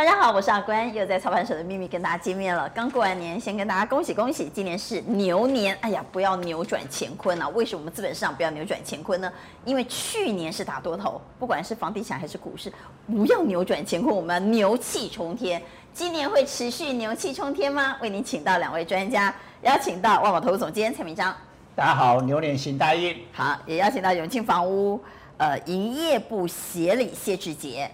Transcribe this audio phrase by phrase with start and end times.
[0.00, 2.66] 大家好，我是阿关，又在操盘手的秘密跟大家见面了。
[2.70, 5.76] 刚过完年，先跟大家恭喜恭喜，今年是牛年。
[5.82, 7.46] 哎呀，不要扭转乾坤啊！
[7.50, 9.30] 为什么我们资本市场不要扭转乾坤呢？
[9.62, 12.72] 因为去年是打多头，不管是房地产还是股市，
[13.06, 15.62] 不要扭转乾坤，我们要牛气冲天。
[15.92, 17.98] 今年会持续牛气冲天吗？
[18.00, 21.36] 为您请到两位专家，邀请到万宝投资总监蔡明章，
[21.76, 23.14] 大家好，牛年行大运。
[23.34, 24.98] 好，也邀请到永庆房屋
[25.36, 27.90] 呃营业部协理谢志杰。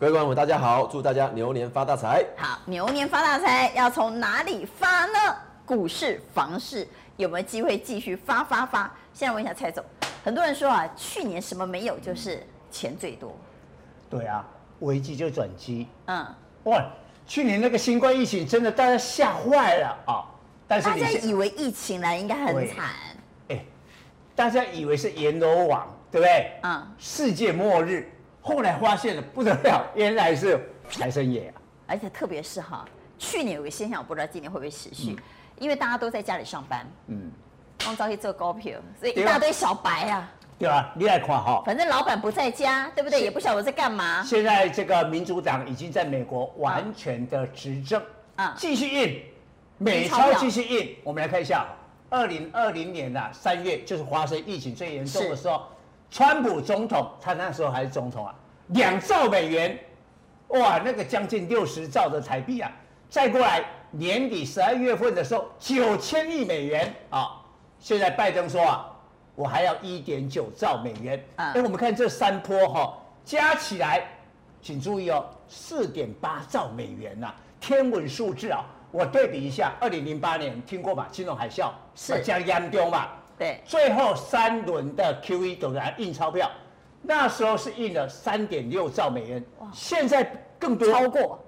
[0.00, 2.24] 各位观众，大家好，祝大家牛年发大财。
[2.36, 5.18] 好，牛年发大财，要从哪里发呢？
[5.66, 8.88] 股市、房市有没有机会继续发发发？
[9.12, 9.84] 现在问一下蔡总，
[10.22, 13.36] 很多人说啊，去年什么没有，就是钱最多。
[14.08, 14.46] 对啊，
[14.78, 15.88] 危机就转机。
[16.06, 16.24] 嗯，
[16.66, 16.80] 哇，
[17.26, 20.22] 去年那个新冠疫情真的大家吓坏了啊！
[20.68, 22.86] 但是大家以为疫情来应该很惨。
[23.48, 23.64] 哎，
[24.36, 26.52] 大家以为是阎罗王，对不对？
[26.62, 28.08] 嗯，世界末日。
[28.48, 31.60] 后来发现了不得了， 原来是财神爷啊！
[31.86, 32.82] 而且特别是哈，
[33.18, 35.16] 去年有个现象，我不知道今年会不会持续，嗯、
[35.58, 37.30] 因为大家都在家里上班，嗯，
[37.84, 43.20] 光早去做高票，所以一大堆小白啊，对啊，你来看哈，反正老板不在家，对不对？
[43.20, 44.22] 也不晓得我在干嘛。
[44.24, 48.02] 现在这个民主党已经在美国完全的执政
[48.36, 49.22] 啊，继续印
[49.76, 50.96] 美钞，继续印。
[51.04, 51.66] 我们来看一下，
[52.08, 55.66] 二零二零年的三月，就是发生疫情最严重的时候。
[56.10, 58.34] 川普总统，他那时候还是总统啊，
[58.68, 59.78] 两兆美元，
[60.48, 62.70] 哇，那个将近六十兆的台币啊！
[63.10, 67.42] 再过来年底十二月份的时候，九千亿美元啊！
[67.78, 68.86] 现在拜登说啊，
[69.34, 71.22] 我还要一点九兆美元。
[71.36, 74.08] 哎，我们看这三波哈，加起来，
[74.62, 78.64] 请注意哦，四点八兆美元呐，天文数字啊！
[78.90, 81.06] 我对比一下，二零零八年听过吧？
[81.10, 83.08] 金融海啸是加央丢嘛？
[83.38, 86.50] 对，最后三轮的 QE 都来印钞票，
[87.00, 90.24] 那时候是印了三点六兆美元，哇现在
[90.58, 91.38] 更多超过，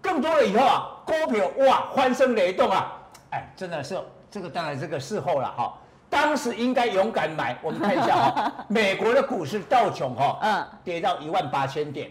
[0.00, 2.92] 更多了以后啊，股票哇欢声雷动啊，
[3.30, 4.00] 哎，真的是
[4.30, 5.78] 这个当然这个事后了哈，
[6.08, 7.58] 当时应该勇敢买。
[7.62, 12.10] 我们看一下哈， 美国的股市道琼哈，嗯，跌到一万八千点，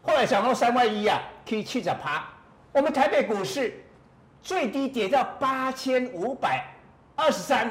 [0.00, 2.24] 后来涨到三万一啊，可以去着趴。
[2.72, 3.84] 我们台北股市
[4.40, 6.64] 最低跌到八千五百
[7.14, 7.70] 二十三。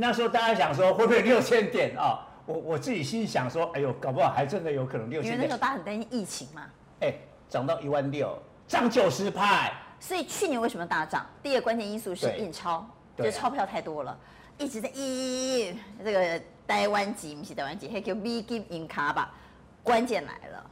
[0.00, 2.24] 那时候大家想说会不会六千点啊？
[2.46, 5.34] 我我自己心想说，哎呦，搞不好还真的有可能六千点。
[5.34, 6.62] 因为那时候大家很担心疫情嘛。
[7.00, 7.12] 哎，
[7.48, 8.38] 涨到一万六，
[8.68, 9.72] 涨九十派。
[9.98, 11.26] 所以去年为什么大涨？
[11.42, 12.86] 第二个关键因素是印钞，
[13.16, 14.16] 就钞票太多了，
[14.56, 15.76] 一直在印。
[16.04, 19.34] 这个台湾籍不是台湾籍，还叫美金印卡吧？
[19.82, 20.64] 关键来了，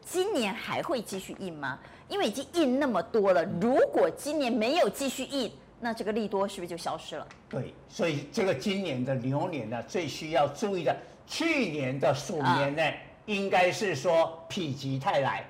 [0.00, 1.78] 今年还会继续印吗？
[2.08, 5.52] 因为已经印那么多了，如果今年没有继续印。
[5.78, 7.26] 那这个利多是不是就消失了？
[7.48, 12.94] 对，所以这个今年的牛年呢，最需要注意的，去年的鼠年呢，啊、
[13.26, 15.44] 应该是说否极泰来，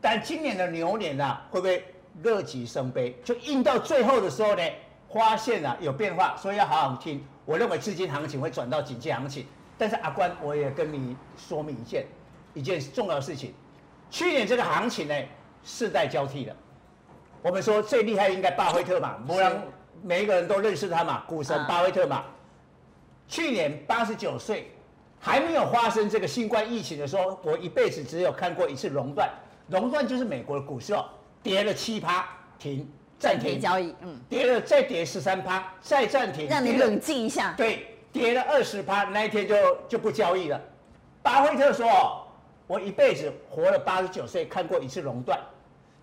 [0.00, 1.84] 但今年的牛年呢，会不会
[2.22, 3.16] 乐极生悲？
[3.24, 4.62] 就硬到最后的时候呢，
[5.12, 7.24] 发现啊有变化，所以要好好听。
[7.44, 9.46] 我认为资金行情会转到警戒行情，
[9.78, 12.06] 但是阿关，我也跟你说明一件
[12.54, 13.54] 一件重要的事情，
[14.10, 15.14] 去年这个行情呢，
[15.62, 16.56] 世代交替的。
[17.44, 19.62] 我们说最厉害应该巴菲特嘛，不然
[20.02, 22.24] 每一个人都认识他嘛，股神巴菲特嘛。
[23.28, 24.70] 去年八十九岁，
[25.20, 29.28] 还没有发生这个新冠疫情的时候，我一辈子只有看过一次熔断。
[29.68, 31.04] 熔断就是美国的股市哦，
[31.42, 32.26] 跌了七趴，
[32.58, 37.52] 停，暂停交易，嗯，跌了再跌十三趴，再暂停，让你冷静一下。
[37.58, 39.54] 对，跌了二十趴，那一天就
[39.86, 40.58] 就不交易了。
[41.22, 42.26] 巴菲特说，
[42.66, 45.38] 我一辈子活了八十九岁，看过一次熔断。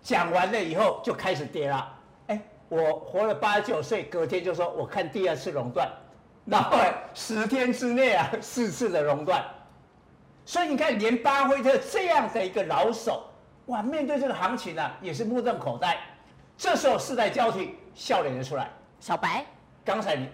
[0.02, 1.94] 讲完了以后就开始跌了，
[2.26, 5.88] 哎，我活了八九岁，隔天就说我看第二次熔断，
[6.44, 6.76] 然后
[7.14, 9.44] 十天之内啊 四次的熔断，
[10.44, 13.22] 所以你看连巴菲特这样的一个老手，
[13.66, 15.96] 哇，面对这个行情啊也是目瞪口呆，
[16.56, 18.68] 这时候世代交替笑脸就出来。
[18.98, 19.46] 小白，
[19.84, 20.28] 刚才你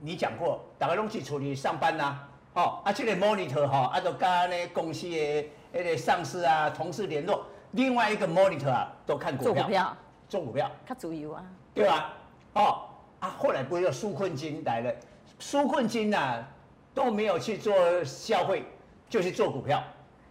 [0.00, 7.44] 你讲过，大家拢是处理上班呐、啊，哦，啊这个 monitor 哈、哦，啊都跟呢公司的那个上司啊同事联络。
[7.72, 9.96] 另外一个 monitor 啊，都看股票，做股票，
[10.28, 11.44] 做股票，他主有啊，
[11.74, 12.12] 对吧？
[12.54, 12.82] 哦
[13.20, 14.92] 啊，后来不是有纾困金来了，
[15.38, 16.48] 纾困金呐、啊、
[16.92, 18.64] 都没有去做消费，
[19.08, 19.82] 就去做股票。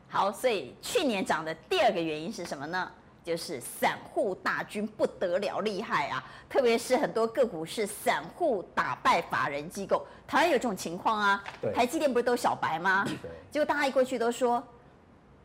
[0.09, 2.91] 好，所以去年涨的第二个原因是什么呢？
[3.21, 6.23] 就是散户大军不得了，厉害啊！
[6.49, 11.43] 特别是很多个股是散户打败法人机构，台湾有这种情况啊。
[11.75, 13.05] 台积电不是都小白吗？
[13.21, 14.63] 对结果大家一过去都说。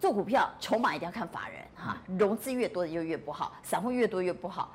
[0.05, 4.71] 做股票筹码一定要看法人哈，融资越多的就越不好，散户越多越不好，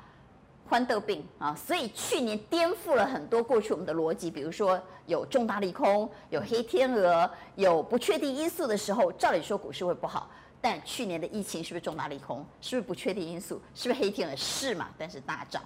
[0.68, 1.54] 欢得病啊！
[1.54, 10.28] 所以去年颠覆了很多过去我们的逻辑，比如说有重大利空、有黑天鹅、有不确定因素的时候，照理说股市会不好。
[10.60, 12.44] 但去年的疫情是不是重大利空？
[12.60, 13.62] 是不是不确定因素？
[13.72, 14.34] 是不是黑天鹅？
[14.34, 14.88] 是嘛？
[14.98, 15.62] 但是大涨。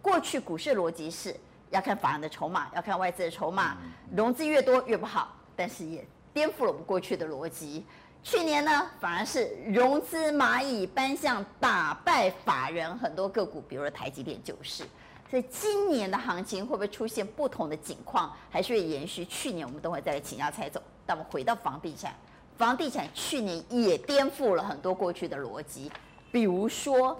[0.00, 1.34] 过去股市的逻辑是
[1.70, 3.78] 要看法人的筹码，要看外资的筹码，
[4.14, 5.34] 融资越多越不好。
[5.56, 7.84] 但是也颠覆了我们过去的逻辑。
[8.22, 14.84] 去年呢，反而是融资蚂蚁搬向打败法人，很多个股，比如说台积电就是。
[15.30, 19.66] 所以今年的行情会不会出现不同的景况，还是会延续去年？
[19.66, 20.82] 我们等会再来请教蔡总。
[21.06, 22.14] 但我们回到房地产，
[22.56, 25.90] 房地产去年也颠覆了很多过去的逻辑，
[26.32, 27.18] 比如说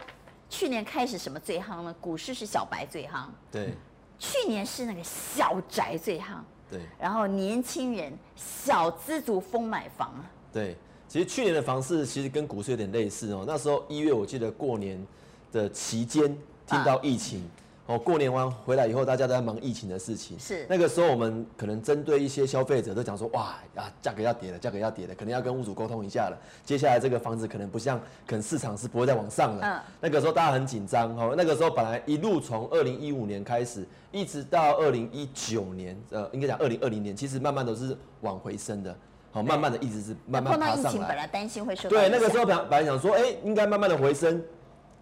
[0.51, 1.95] 去年开始什么最夯呢？
[2.01, 3.75] 股市是小白最夯，对。
[4.19, 6.41] 去年是那个小宅最夯，
[6.71, 6.81] 对。
[6.99, 10.77] 然后年轻人小资族疯买房啊，对。
[11.09, 13.45] 其实去年的房市其实跟股市有点类似哦。
[13.47, 15.05] 那时候一月我记得过年
[15.51, 16.25] 的期间
[16.67, 17.41] 听到疫情。
[17.41, 20.39] 啊哦，过年完回来以后，大家都在忙疫情的事情。
[20.39, 26.39] 是那个时候，我们可能针对一些消费者都讲说，哇啊，价格要跌了，价格要跌了，可能要跟屋主沟通一下了。
[26.67, 29.67] 接下来这个房子可能不像，可能市场是不会再往上了。
[29.67, 29.81] 嗯。
[30.03, 31.35] 那个时候大家很紧张哦。
[31.35, 38.95] 那个时候本来一路从二零一五年开始，一直到二零一九年，呃，应该讲二零二零年，其实慢慢都是往回升的。
[39.31, 40.75] 好，慢慢的一直是慢慢爬上来。
[40.75, 41.89] 碰到疫情，本来担心会受。
[41.89, 44.43] 对，那个时候本本来想说，哎，应该慢慢的回升，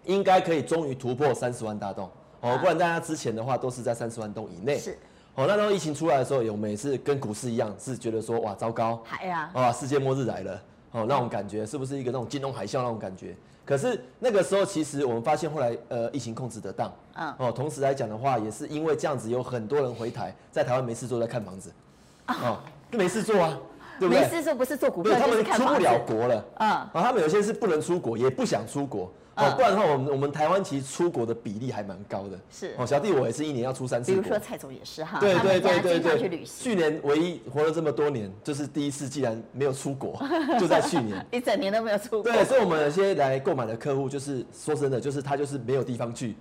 [0.05, 2.09] 应该可以终于突破三十万大洞。
[2.41, 4.77] 哦，不然大家之前的话都是在三十万洞以内。
[4.77, 4.97] 是。
[5.35, 13.35] 哦，那时候疫情出来的时候，有每次跟股市一样，是觉得说哇糟糕，海啊，哇世界末日来了，哦那种感觉是不是一个那种金融海啸那种感觉？
[13.63, 21.71] 可是那个时候其实我们发现后来呃疫情控制得当，嗯，哦同时来讲的话，也是因为这样子有很多人回台，在台湾没事做在看房子，
[22.27, 22.57] 哦
[22.91, 23.57] 没事做啊，
[23.99, 24.21] 对不对？
[24.23, 29.11] 没事做不是做股票，他们出不了国了，嗯，啊他们有些是不能出国，也不想出国。
[29.35, 32.39] 哦，不然的话，我们我们台湾其实出国的比例还蛮高的。
[32.49, 34.19] 是哦，小弟我也是一年要出三次国。
[34.19, 36.17] 比如说蔡总也是哈，对对对对对。
[36.17, 36.63] 去旅行。
[36.63, 40.19] 去年唯一活了这么多年，就是第一次既然没有出国，
[40.59, 41.23] 就在去年。
[41.31, 42.23] 一整年都没有出国。
[42.23, 46.35] 对，所以我们有些来购买的客户，就是说真的，就是他就是没有地方去，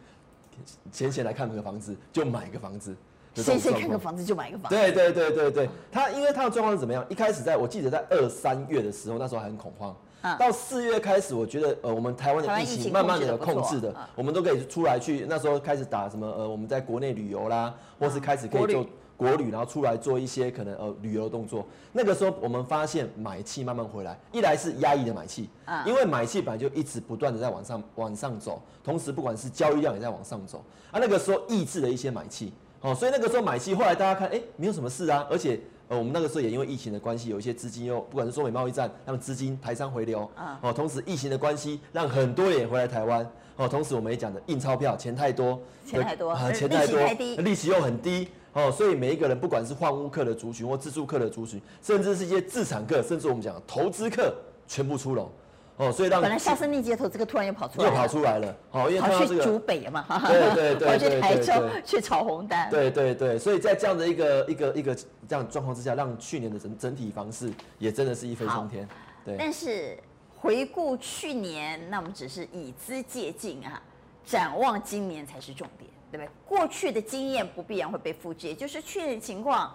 [0.91, 2.97] 闲闲来看个房子就买个房子。
[3.43, 4.77] 闲闲看个房子就买个房子。
[4.77, 7.05] 对对对对对，他因为他的状况是怎么样？
[7.09, 9.95] 一开始在我记得在二三月的时候，那时候还很恐慌。
[10.41, 15.25] 到四月开始，我觉得呃，我们台湾的疫情慢慢的有控制的，我们都可以出来去。
[15.29, 18.85] 那时候开始打什么呃，我们在国内旅游啦，或是开始可以做
[19.17, 21.65] 国旅，然后出来做一些可能呃旅游的动作。
[21.93, 25.49] 那个时候我们发现买气慢慢回来，一来是压抑的买气，
[25.87, 30.59] 因为买气本来就一直不断的在往上往上走，同时不管是交易量也在往上走，
[30.91, 35.61] 啊那个时候抑制了一些买气，哦，所以那个时候买气，后来大家看，哎，没有什么事啊，而且。
[35.89, 40.29] 呃，我们那个时候也因为疫情的关系，有一些资金又不管是中美贸易战，让资金台商回流，
[40.61, 43.25] 哦，同时疫情的关系，让很多人也回来台湾，
[43.55, 45.57] 哦，同时我们也讲的印钞票钱太多，
[45.87, 46.99] 钱太多，啊，钱太多，
[47.37, 54.35] 利息又很低，哦，所以每一个人不管是换屋客的族群或自住客的族群，甚至是一些自产客，甚至我们讲投资客，
[54.67, 55.31] 全部出笼。
[55.79, 58.57] 哦，所以让本来销声匿迹的头，这个突然又跑出来，又跑出来了。
[58.71, 61.53] 好，因为跑去竹北嘛，对对对，跑去台州
[61.85, 62.71] 去炒红单。
[62.71, 68.89] 对对对，所以在这样的一个一个一个这样状况之下，让去年的整整体房市也真的是一飞冲天。
[69.23, 69.37] 对。
[69.39, 69.99] 但是
[70.35, 73.83] 回顾去年，那我们只是以资借镜啊，
[74.25, 76.31] 展望今年才是重点，对不对？
[76.49, 79.75] 过去的经验不必然会被复制，也就是去年的情况，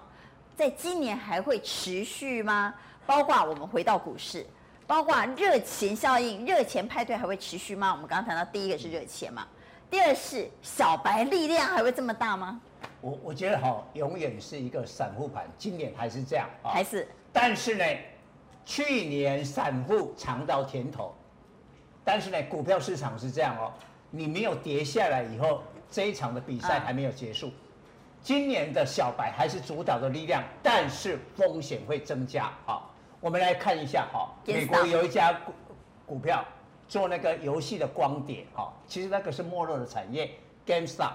[0.56, 2.74] 在今年还会持续吗？
[3.06, 4.44] 包括我们回到股市。
[4.91, 7.93] 包括热钱效应、热钱派对还会持续吗？
[7.93, 9.48] 我们刚刚谈到第一个是热钱嘛，
[9.89, 12.60] 第二是小白力量还会这么大吗？
[13.00, 17.07] 我我觉得哈，永远是一个散户盘，今年还是这样啊，还是。
[17.31, 17.86] 但是呢，
[18.65, 21.15] 去年散户尝到甜头，
[22.03, 23.71] 但是呢，股票市场是这样哦，
[24.10, 27.53] 你没有跌下来以后，这一场的比赛还没有结束，嗯、
[28.21, 32.90] 今年的小白还是主导的力量，但是风险会增加啊。
[33.22, 35.54] 我们来看一下哈，美国有一家股
[36.08, 36.44] 股票
[36.88, 40.32] 做那个游戏的光碟哈，其实那个是没落的产业
[40.66, 41.13] ，GameStop。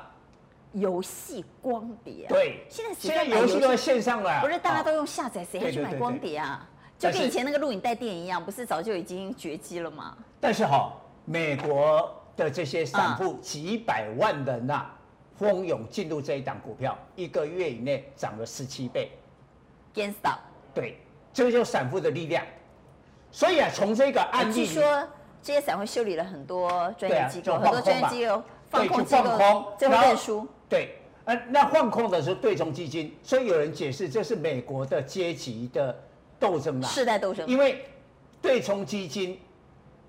[0.73, 2.29] 游戏光碟啊？
[2.29, 6.69] 对，现在现在游戏都在线上了，不是大家都用下载，谁还去买光碟啊？
[6.97, 10.17] 就跟以前那个录影带店一样，不是早就已经绝迹了吗？
[10.41, 10.93] 但是哈，
[11.25, 14.87] 美国的这些散户几百万人呐，
[15.35, 19.11] 蜂拥进入这一档股票，一个月以内涨了十七倍。
[19.93, 20.39] GameStop。
[20.73, 20.99] 对。
[21.37, 22.43] 这个就是散户的力量，
[23.31, 25.07] 所以啊，从这个案例，据说
[25.43, 30.49] 这些散户修理了很多专业机构，啊、很多专业机构放空机构，放空最后认输。
[30.67, 35.95] 对，呃，那放空的是对冲基金，所以有人解释这是美国的阶级的
[36.41, 37.47] 斗争啊，世代斗争。
[37.47, 37.85] 因为
[38.41, 39.39] 对冲基金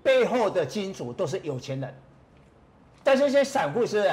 [0.02, 1.94] 背后的金主都是有钱人，
[3.04, 4.10] 但是这些散户是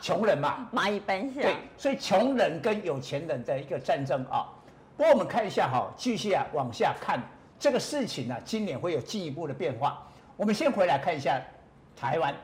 [0.00, 1.42] 穷人嘛，蚂蚁搬下。
[1.42, 4.48] 对，所以穷人跟有钱人的一个战争啊。
[5.00, 7.18] 不过我们看一下哈，继续啊往下看，
[7.58, 10.06] 这个事情呢，今年会有进一步的变化。
[10.36, 11.40] 我们先回来看一下
[11.96, 12.36] 台湾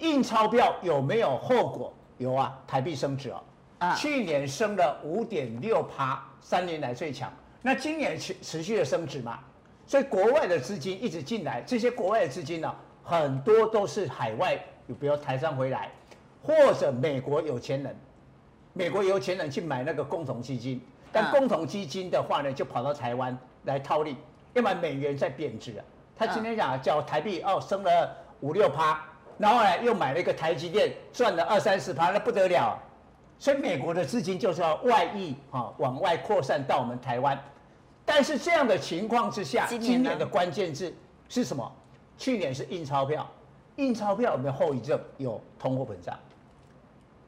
[0.00, 1.94] 印钞票有没有后果？
[2.18, 3.42] 有啊，台币升值哦，
[3.78, 7.32] 啊，去年升了五点六趴，三年来最强。
[7.62, 9.38] 那今年持持续的升值嘛，
[9.86, 14.62] 所以国外的资金一直进来，这些国外的资金呢，很多都是海外，
[15.00, 15.90] 比如台商回来，
[16.42, 17.96] 或者美国有钱人，
[18.74, 20.82] 美国有钱人去买那个共同基金，
[21.16, 24.16] 但共同基金的话呢，就跑到台湾来套利，
[24.54, 25.84] 因为美元在贬值啊。
[26.14, 29.02] 他今天讲叫台币哦升了五六趴，
[29.38, 32.78] 然后呢又买了一个台积电，赚了二三十趴，那不得了。
[33.38, 37.38] 所以美国的资金就是要外溢啊，往外扩散到我们台湾。
[38.04, 40.94] 但是这样的情况之下，今年的关键字
[41.28, 41.70] 是什么？
[42.16, 43.28] 去年是印钞票，
[43.76, 44.98] 印钞票有没有后遗症？
[45.18, 46.18] 有通货膨胀。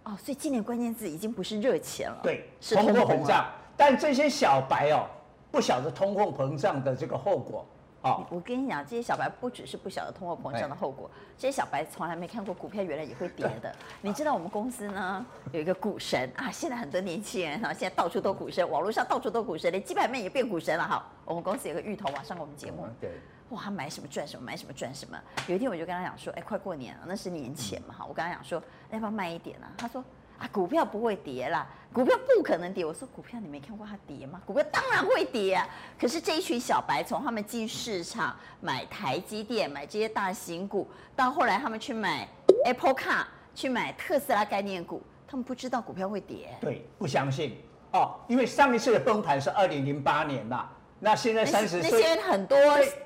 [0.05, 3.45] 哦，所以今年关键字已经不是热钱了，对，是通货膨胀。
[3.79, 5.07] 但这些小白哦，
[5.51, 7.65] 不晓得通货膨胀的这个后果。
[8.01, 13.75] 哦，我跟你讲，这些小白不只是不晓得通货膨胀的后果，这些小白从来没看过股票原来也会跌的。
[14.03, 21.05] 你知道我们公司呢有一个股神啊，现在很多年轻人哈，现在到处都股神，网络上到处都股神，连基本面也变股神了哈。
[21.25, 23.11] 我们公司有个芋头啊，上过我们节目，对，
[23.49, 25.19] 哇，他买什么赚什么，买什么赚什么。
[25.49, 29.67] 有一天我就跟他讲说，哎，快过年了，那是年前嘛哈，我跟他讲说，要不要卖一点呢？
[29.77, 30.05] 他说。
[30.39, 32.85] 啊，股票不会跌啦，股票不可能跌。
[32.85, 34.41] 我说股票你没看过它跌吗？
[34.47, 35.67] 股票当然会跌啊。
[35.99, 42.29] 可是这一群小白从他们进市场买台积电、买这些大型股，到后来他们去买
[42.65, 46.57] Apple Car、去买特斯拉概念股，他们不知道股票会跌。
[46.61, 47.57] 对，不相信
[47.93, 50.69] 哦，因为上一次的崩盘是二零零八年嘛。
[51.01, 52.57] 那现在三十岁，那些很多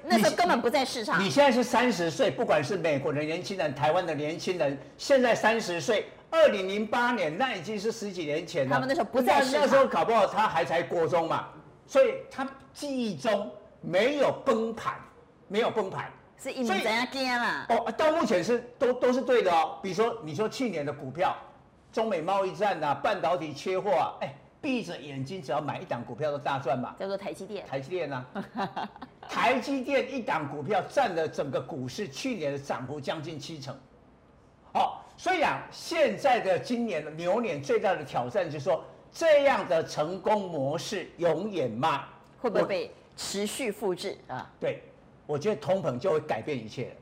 [0.05, 1.19] 那时候根本不在市场。
[1.19, 6.07] 你，你现在是三十岁，不管是美国的年轻人、台湾的年轻人，现在三十岁。
[6.33, 8.73] 二零零八年，那已经是十几年前了。
[8.73, 11.47] 他们那时候不在市场，那时候搞不好他还才国中嘛，
[11.87, 13.51] 所以他记忆中
[13.83, 14.95] 没有崩盘，
[15.47, 17.67] 没有崩盘，是一直在跌啦。
[17.69, 19.79] 哦，到目前是都都是对的哦。
[19.83, 21.37] 比如说，你说去年的股票，
[21.93, 26.95] 中美贸易战啊，半导体缺货啊，哎，闭着眼睛只要买一档股票都大赚嘛。
[26.99, 27.67] 叫做台积电。
[27.67, 28.89] 台积电呢、啊？
[29.29, 33.79] 台积电一档股票占了整个股市去年的涨幅将近七成。
[34.73, 35.02] 好。
[35.23, 42.07] 所以啊，现在的今年的牛年最大的挑战就是说，这样的成功模式永远吗？
[42.41, 44.51] 会不会被持续复制啊？
[44.59, 44.83] 对，
[45.25, 46.97] 我觉得通膨就会改变一切了，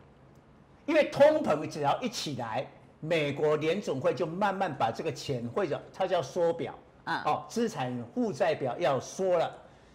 [0.84, 2.66] 因为通膨只要一起来，
[3.00, 6.74] 美国联总会就慢慢把这个钱或者它叫缩表
[7.04, 9.50] 啊，哦，资产负债表要缩了，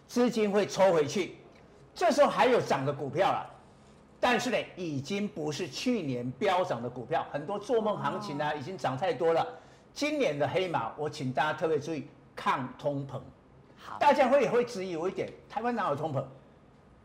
[0.08, 1.36] 资金会抽回去，
[1.94, 3.55] 这时候还有涨的股票了。
[4.28, 9.48] 但是呢，已经不是去年飙涨的股票，很多做梦行情呢、啊，已经涨太多了。
[9.94, 13.22] 今年的黑马，我请大家特别注意，抗通膨。
[13.78, 16.24] 好，大家会也会质疑我一点，台湾哪有通膨？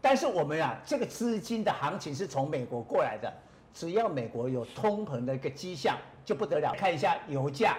[0.00, 3.30] 但是我们啊，这个资金的行情是从美国过来的，
[3.74, 6.72] 只要美国有通膨的一个迹象，就不得了。
[6.72, 7.76] 看一下油价，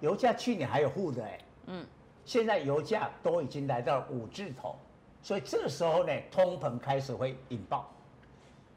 [0.00, 1.86] 油价去年还有负的哎，嗯，
[2.24, 4.74] 现在油价都已经来到了五字头，
[5.22, 7.88] 所以这个时候呢，通膨开始会引爆。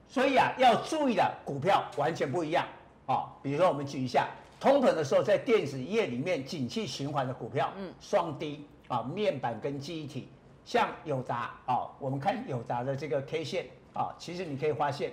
[0.08, 2.66] 所以啊，要注意的股票完全不一样
[3.06, 3.34] 啊。
[3.42, 10.30] 比如说，我们举一下通膨的时候，在电子业里面景气循环的股票，嗯，双低啊，面板跟记忆体，
[10.64, 15.12] 像友达啊，我们看友达的这个 K 线啊，其实你可以发现，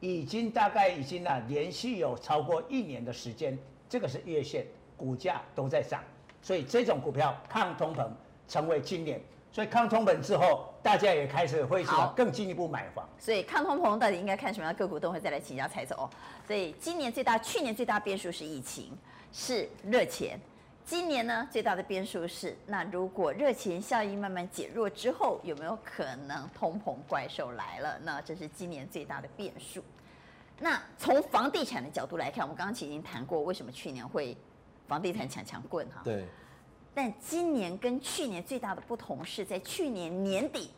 [0.00, 3.58] 已经大概已经啊连续有超过一年的时间，
[3.88, 6.02] 这个是月线，股价都在涨，
[6.42, 8.06] 所以这种股票抗通膨
[8.46, 9.20] 成为今年。
[9.52, 13.06] 所以抗通膨之后，大家也开始会想更进一步买房。
[13.18, 16.08] 所以抗通膨到底应该看什么样的个股，都会再来请教蔡总哦。
[16.46, 18.96] 所以今年最大、去年最大变数是疫情，
[19.30, 20.40] 是热钱。
[20.86, 27.98] 今年呢，最大的变数是，那如果热钱效应慢慢减弱之后，有没有可能通膨怪兽来了？
[28.02, 29.84] 那这是今年最大的变数。
[30.58, 34.34] 那从房地产的角度来看，我们刚刚其实已经谈过，为什么去年会
[34.88, 36.00] 房地产抢强棍哈？
[36.02, 36.24] 对。
[36.94, 40.70] 但今年跟去年最大的不同是在去年年底，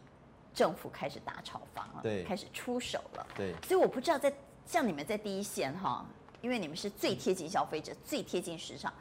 [0.55, 3.53] 政府开始打炒房了，对，开始出手了，对。
[3.67, 4.33] 所以我不知道在
[4.65, 6.07] 像你们在第一线哈，
[6.41, 8.93] 因为你们是最贴近消费者、最贴近市场，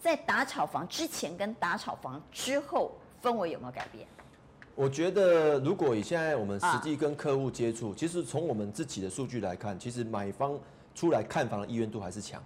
[0.00, 2.90] 在打炒房之前跟打炒房之后
[3.22, 4.06] 氛围有没有改变？
[4.74, 10.58] 我觉得如果以现在我们实际跟客户接触，其实从我们自己的数据来看，其实买方
[10.94, 12.42] 出来看房的意愿度还是强。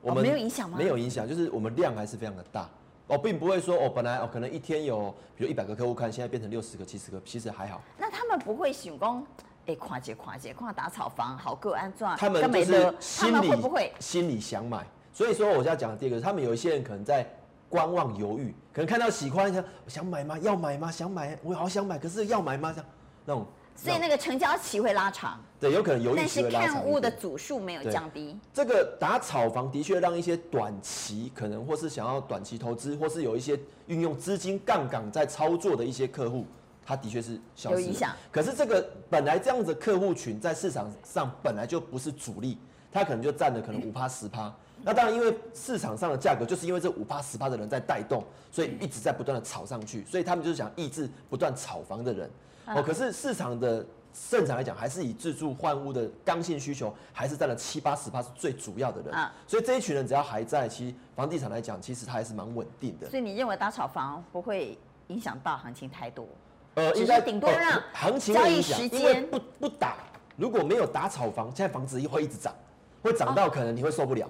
[0.00, 0.78] 我们没有影响吗？
[0.78, 2.68] 没有影响，就是我们量还是非常的大。
[3.10, 7.82] 哦，并不会说哦，本来哦，可能一天有比如一百个客户看，现在变成六十个、七十个，其实还好。
[7.98, 9.26] 那他们不会想讲，
[9.66, 14.86] 哎，跨界跨界跨打草房，好个安装，他们就是心里会不会心里想买？
[15.12, 17.28] 所以说，我要讲的第二个，他们有一些人可能在
[17.68, 20.38] 观望犹豫，可能看到喜欢，想想买吗？
[20.38, 20.88] 要买吗？
[20.88, 22.72] 想买，我好想买，可是要买吗？
[22.72, 22.90] 这样
[23.24, 23.44] 那种。
[23.76, 26.62] 所以那个成交期会拉长，对，有可能犹豫期会拉长。
[26.62, 28.38] 但是看屋的组数没有降低。
[28.52, 36.44] 这个打炒房的确让一些短期可能或是想要短期投资，或是有一些运用资金杠杆在操作的一些客户，
[36.84, 37.76] 他的确是消失。
[37.76, 38.14] 有影响。
[38.30, 42.58] 可是这个本来这样子的客户群在市场上本来就不是主力，
[42.92, 44.54] 他可能就占了可能五趴十趴。
[44.82, 52.30] 那当然，因为市场上的价格就是因为这五趴十趴的人在带动，所以一直在不断的炒上去，所以他们就是想抑制不断炒房的人。
[52.74, 53.84] 哦，可是市场的
[54.30, 59.14] 正常来讲，还是以自住换屋的刚性需求，还是占了七八十趴是最主要的人。
[59.14, 63.08] 啊，所以这一群人只要还在，其实房地产来讲，其实它还是蛮稳定的。
[63.10, 66.26] 所以你认为打炒房不会影响到行情太多？
[66.74, 69.96] 呃，应该顶多让行情交易时间不不打，
[70.36, 72.54] 如果没有打炒房，现在房子会一直涨，
[73.02, 74.28] 会涨到可能你会受不了。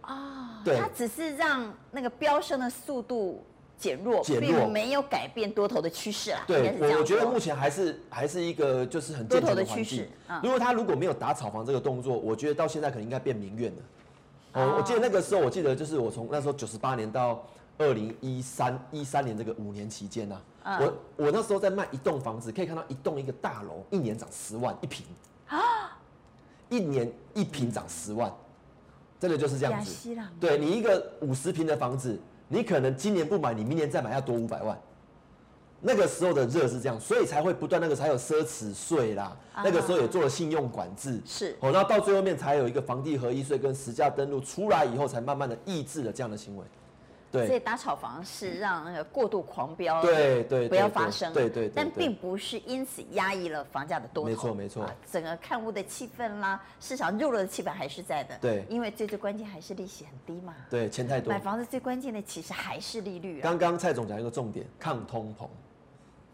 [0.00, 3.44] 啊，对，它只是让那个飙升的速度。
[3.82, 6.44] 减弱，并没有改变多头的趋势啦。
[6.46, 10.08] 对，我我觉得目前还是还是一个就是很健康的趋势。
[10.40, 13.82] 如果他如果没有打炒房这个动作，我觉得到现在可能应该变民怨了。
[14.52, 17.44] 哦，我记得那个时候，我记得就是我从那时候九十八年到
[17.76, 25.04] 二零一三一三年这个五年期间呐，我我那时候在卖一栋房子，可以看到一栋一个大楼一年涨十万一平
[25.48, 25.98] 啊，
[26.68, 28.32] 一年一平涨十万，
[29.18, 30.16] 真的就是这样子。
[30.38, 32.16] 对你一个五十平的房子。
[32.52, 34.78] 你可能今年不买，你明年再买要多五百万。
[35.80, 39.34] 那个时候的热是这样，所以才会不断那个才有奢侈税啦。
[39.54, 46.64] 啊、那个时候也做了信用管制，是哦，那到最后面才有一个房地合一税跟实价登录出来以后，才慢慢的抑制了这样的行为。
[47.32, 63.40] 对，所以打炒房是让那个过度狂飙，对对，不要发生，对对，但并不是因此压抑了房价的多头，没错没错，整个看屋的气氛啦，市场热络的气氛还是在的，对，因为最最关键还是利息很低嘛，对，钱太多，买房子最关键的其实还是利率。
[63.40, 65.48] 刚刚蔡总讲一个重点，抗通膨，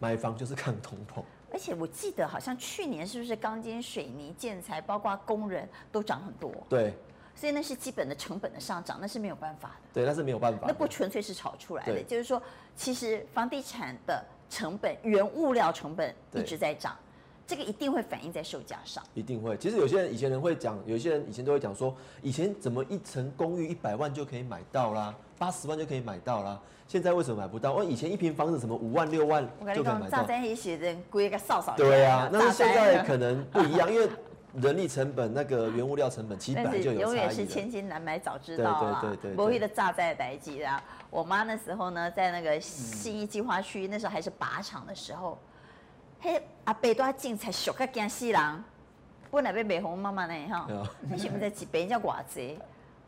[0.01, 6.93] 买房就是抗通膨，而且我记得好像去年是不是钢筋、水泥、建材，包括工人都涨很多，对。
[7.39, 9.75] 所以那是基本的成本的上涨，那是没有办法的。
[9.95, 10.67] 对，那是没有办法。
[10.67, 12.43] 那不纯粹是炒出来的，就是说，
[12.75, 16.97] 其实房地产的成本、原物料成本一直在涨，
[17.47, 19.05] 这个一定会反映在售价上。
[19.15, 19.57] 一定会。
[19.57, 27.73] 其实有些人以前人会讲，有些人以前都会讲说，以前怎么一层公寓一百万就可以买到啦，八十万就可以买到啦，现在为什么买不到？
[27.73, 30.25] 哦，以前一平房子什么五万六万就可以买到。
[30.25, 31.77] 在一起人归个少少。
[31.77, 34.09] 对啊，那是现在可能不一样，因为。
[34.55, 37.01] 人力成本那个原物料成本，其实本来就有。
[37.01, 39.01] 永远是千金难买，早知道啊！
[39.01, 40.83] 对对对对，不会的炸在白吉的！
[41.11, 45.39] 我妈那时候呢，在那个新义计划区，那时候还是靶场的时候，
[46.21, 48.65] 嘿，阿伯都要进才小个惊死人，
[49.31, 50.67] 本来被美红妈妈呢哈，
[51.03, 52.59] 你是在几倍叫寡贼？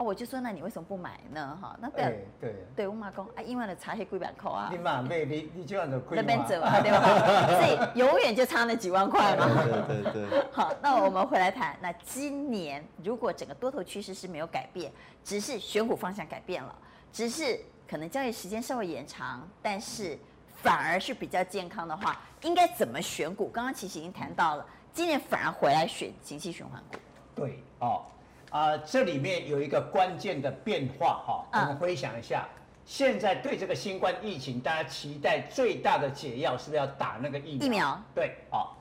[0.00, 1.58] 哦，我就说，那你为什么不买呢？
[1.60, 2.08] 哈，那不要
[2.40, 4.70] 对对，我妈讲啊，因为的差黑几万块啊。
[4.72, 7.04] 你妈妹，你你这样子亏那边走啊，对吧？
[7.60, 9.46] 所以永远就差那几万块嘛。
[9.86, 10.44] 对对对。
[10.50, 14.90] 好，那我们回来谈，那今年如果整个多头趋势是没有改变，
[15.22, 16.74] 只是选股方向改变了，
[17.12, 20.18] 只是可能交易时间稍微延长，但是
[20.62, 23.50] 反而是比较健康的话，应该怎么选股？
[23.50, 26.96] 刚刚其实已经谈到了，今年反而回来选景气循环股。
[27.34, 28.02] 对哦。
[28.50, 37.66] 啊、呃，这里面有一个关键的变化哈，我们回想一下，嗯、现在对这个新冠疫情，大家期待最大的解药是不是要打那个疫苗？
[37.66, 38.76] 疫苗对，好，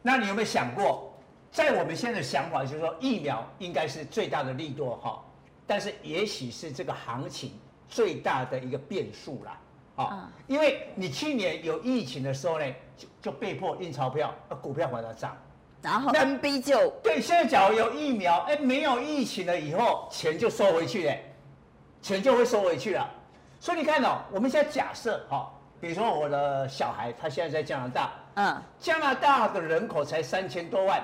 [0.00, 1.12] 那你有没有想过，
[1.52, 5.22] 在我们现在的想法就是说，疫苗应该是最大的利多哈，
[5.66, 7.52] 但是也许是这个行情
[7.88, 9.60] 最大的一个变数啦，
[9.96, 12.64] 啊，嗯、因为你去年有疫情的时候呢，
[12.96, 15.36] 就就被迫印钞票，股票往上涨。
[15.82, 21.16] 然后 NB 就对，现在假如有疫苗，哎，没有疫情了以后，钱就收回去了，
[22.02, 23.10] 钱就会收回去了。
[23.58, 31.02] 所以你看哦，我们现在假设哈，比如说我的小孩他现在在加拿大，嗯，加拿大的人口才三千多万，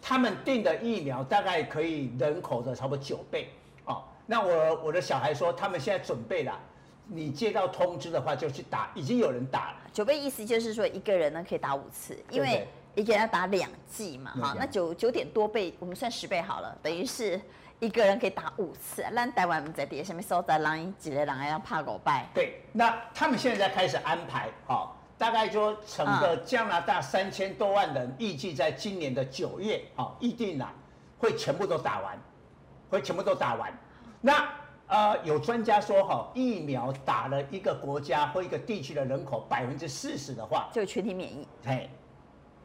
[0.00, 3.50] 他们订的疫苗大概可以人口的差不多九倍，
[3.84, 6.58] 哦，那我我的小孩说他们现在准备了，
[7.06, 9.76] 你接到通知的话就去打，已经有人打了。
[9.92, 12.66] 九倍意思就是说一个人呢可以打五次，因为。
[12.98, 17.40] 你给他打两剂嘛，哈，那九九点多倍，我们算十倍好了，等于是
[17.78, 19.04] 一个人可以打五次。
[19.12, 22.26] 那台湾在底下下面收在狼几类狼要怕狗拜。
[22.34, 30.68] 对，那他们现在开始安排，哈，大概说整个加拿大三千多万人，预计在今年的九月，哈，预定了
[31.20, 32.18] 会全部都打完，
[32.90, 33.72] 会全部都打完。
[34.20, 34.48] 那
[34.88, 41.46] 呃，有专家说，哈，疫苗打了一个国家或一个地区的人口百分之四十的话，就全体免疫。
[41.64, 41.88] 嘿。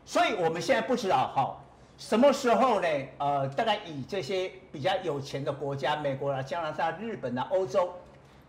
[0.05, 1.55] 所以我们现在不知道哈，
[1.97, 2.87] 什么时候呢？
[3.17, 7.89] 呃，大概以这些比较有钱的国家，美国啦、加拿大、日本啦、欧洲，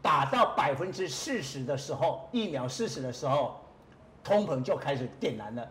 [0.03, 3.61] 打到百分之四十的时候，疫苗四十的时候，
[4.23, 5.69] 通膨就开始点燃了，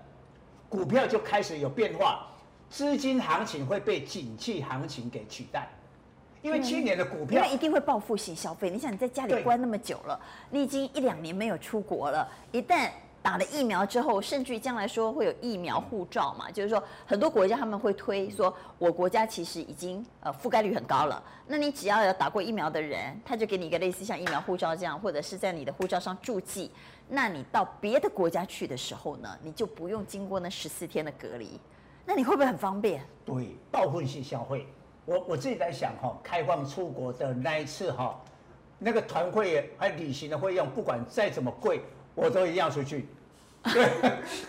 [0.69, 2.28] 股票就开始有变化，
[2.69, 5.67] 资金行情会被景气行情给取代。
[6.41, 8.69] 因为去年的股票，一定会报复性消费。
[8.69, 10.19] 你想你在家里关那么久了，
[10.50, 12.89] 你已经一两年没有出国了，一旦
[13.23, 21.23] 打了疫苗之后，甚至于将来说会有疫苗护照嘛，就是说很多国家他们会推说，我国家其实已经呃覆盖率很高了。
[21.47, 26.69] 那你只要有打过疫苗的人，他就给你一个类似像疫苗护照这样，或者是在你的护照上注记。
[27.07, 31.57] 那你到别的国家去的时候呢，你就不用经过那十四天的隔离，
[32.05, 33.05] 那你会不会很方便？
[33.23, 34.67] 对，报复性消费。
[35.05, 38.19] 我我自己在想哈，开放出国的那一次哈，
[38.79, 41.81] 那个团会还有旅行的费用，不管再怎么贵，
[42.15, 43.08] 我都一样出去。
[43.63, 43.89] 对，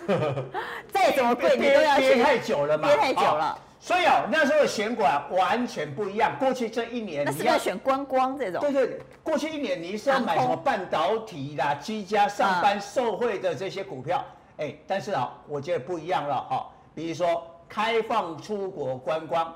[0.92, 2.14] 再怎么贵你都要去。
[2.14, 3.58] 憋太久了嘛，憋太久了。
[3.78, 6.34] 所以哦，那时候的选管完全不一样。
[6.38, 8.60] 过去这一年，那是要选观光这种。
[8.60, 14.24] 对对，过去一年你是要买什么半导体啦、居家上班受惠的这些股票，
[14.56, 16.66] 哎，但是啊，我觉得不一样了哈。
[16.94, 19.54] 比如说开放出国观光。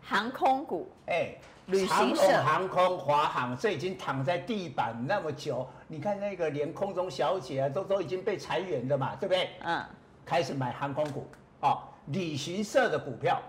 [0.00, 1.34] 航空股，哎，
[1.66, 9.50] 旅行社、航空、华航，这已经躺在地板那么久，你看那个连空中小姐啊，都都已经被裁员的嘛，对不对？
[9.60, 9.84] 嗯，
[10.26, 11.24] 开始买航空股，
[11.60, 13.40] 哦，旅行社的股票，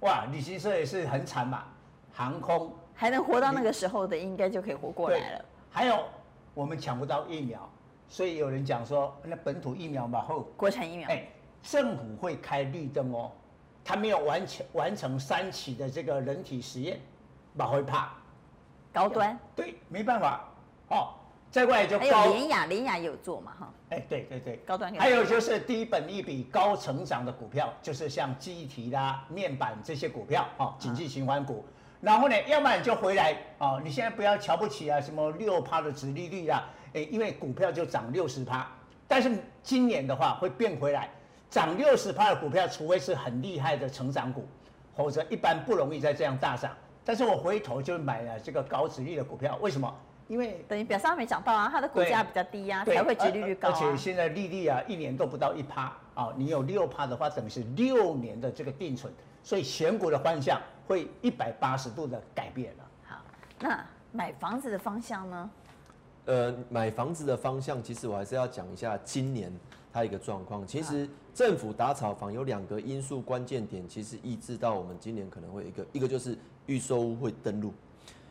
[0.00, 1.64] 哇，旅行社也是很惨嘛，
[2.12, 5.44] 航空还能活到那个时候的，应该就可以活过来了。
[5.70, 6.04] 还有
[6.54, 7.68] 我们抢不到疫苗，
[8.08, 11.26] 所以有人讲说，那本土疫苗嘛，后国产疫苗，哎，
[11.64, 13.32] 政府会开绿灯哦。
[13.84, 17.00] 他没有完成完成三期的这个人体实验，
[17.54, 18.12] 马会怕。
[18.92, 20.44] 高端对，没办法
[20.90, 21.14] 哦。
[21.50, 23.72] 再过来就高还有联雅，联雅也有做嘛哈？
[23.90, 24.94] 哎，对对对，高端。
[24.94, 31.64] 还有就是低本益比高成长的股票，就是像记忆体啦、面板这些股票啊，景气循环股。
[32.00, 38.70] 然后呢，要么你就回来哦，你现在不要瞧不起啊，什么六趴的殖利率啦，哎，因为股票就涨六十趴，
[39.08, 41.08] 但是今年的话会变回来。
[41.50, 44.46] 涨六十趴的股票，除非是很厉害的成长股，
[44.94, 46.70] 否则一般不容易再这样大涨。
[47.06, 49.92] 但是我回头就买了这个高殖利率的股票，为什么？
[50.28, 59.12] 因为等于表上没涨到啊，它的股价比较低呀、啊，才会殖利率高、啊、而且现在利率啊，一年都不到一趴啊，你有六趴的话，等于是六年的这个定存，
[59.42, 62.84] 所以选股的方向会一百八十度的改变了。
[63.04, 63.16] 好，
[63.58, 65.50] 那买房子的方向呢？
[66.26, 69.52] 呃，买房子的方向，其实我还是要讲一下今年。
[69.90, 77.72] 它一个状况，其实政府打炒房有两个因素关键点，其实抑制到我们今年可能会一个一个就是预售屋会登录，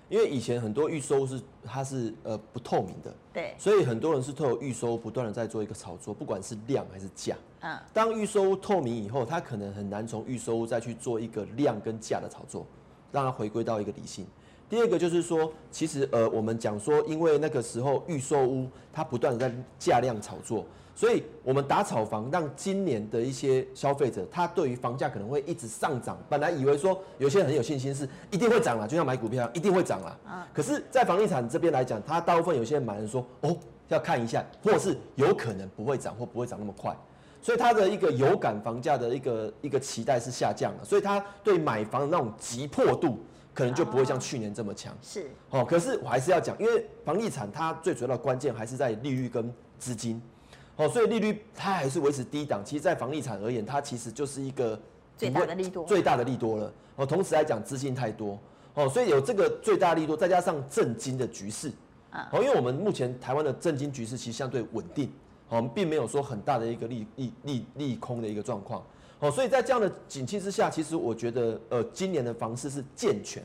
[0.10, 12.66] 因为以前很多预售屋是它是呃不透明的，对，所以很多人是透过预售屋不断的在做一个炒作，不管是量还是价，嗯，当预收透明以后，它可能很难从预售屋再去做一个量跟价的炒作，
[13.12, 14.26] 让它回归到一个理性。
[14.70, 20.66] 第二个就是说，其实呃我们讲说，因为那个时候预售屋它不断的在价量炒作。
[20.98, 26.18] 所以，我们打炒房，让今年的一些消费者，他对于房价可能会一直上涨。
[26.28, 30.20] 本来以为说，有些人很有信心，是一定会涨了，就像买股票一定会涨了。
[30.26, 30.48] 啊。
[30.52, 33.56] 可是，在房地产这边来讲，他大部分有些人买人说，哦，
[33.90, 36.98] 要看一下，或者是有可能不会涨，或不会涨那么快。
[37.44, 40.84] 所以，他的一个有感房价的一个一个期待是下降了。
[40.84, 43.20] 所以，他对买房的那种急迫度，
[43.54, 44.98] 可能就不会像去年这么强。
[45.04, 45.30] 是。
[45.52, 50.20] 哦，可是我还是要讲，因为房地产它最主要的关键还是在利率跟资金。
[50.78, 52.64] 哦，所以利率它还是维持低档。
[52.64, 54.80] 其实，在房地产而言，它其实就是一个
[55.18, 56.72] 最大的利多，最大的利多了。
[56.98, 58.38] 哦，同时来讲，资金太多。
[58.76, 61.72] 哦，所以有这个最大利多，再加上震惊的局势。
[62.32, 65.12] 哦，因为我们目前台湾的震惊局势其实相对稳定，
[65.50, 68.86] 我们并没有说很大的一个利利利利空的一个状况。
[69.18, 73.44] 哦，所以在这样的景气之下，其实我觉得，呃，今年的房市是健全。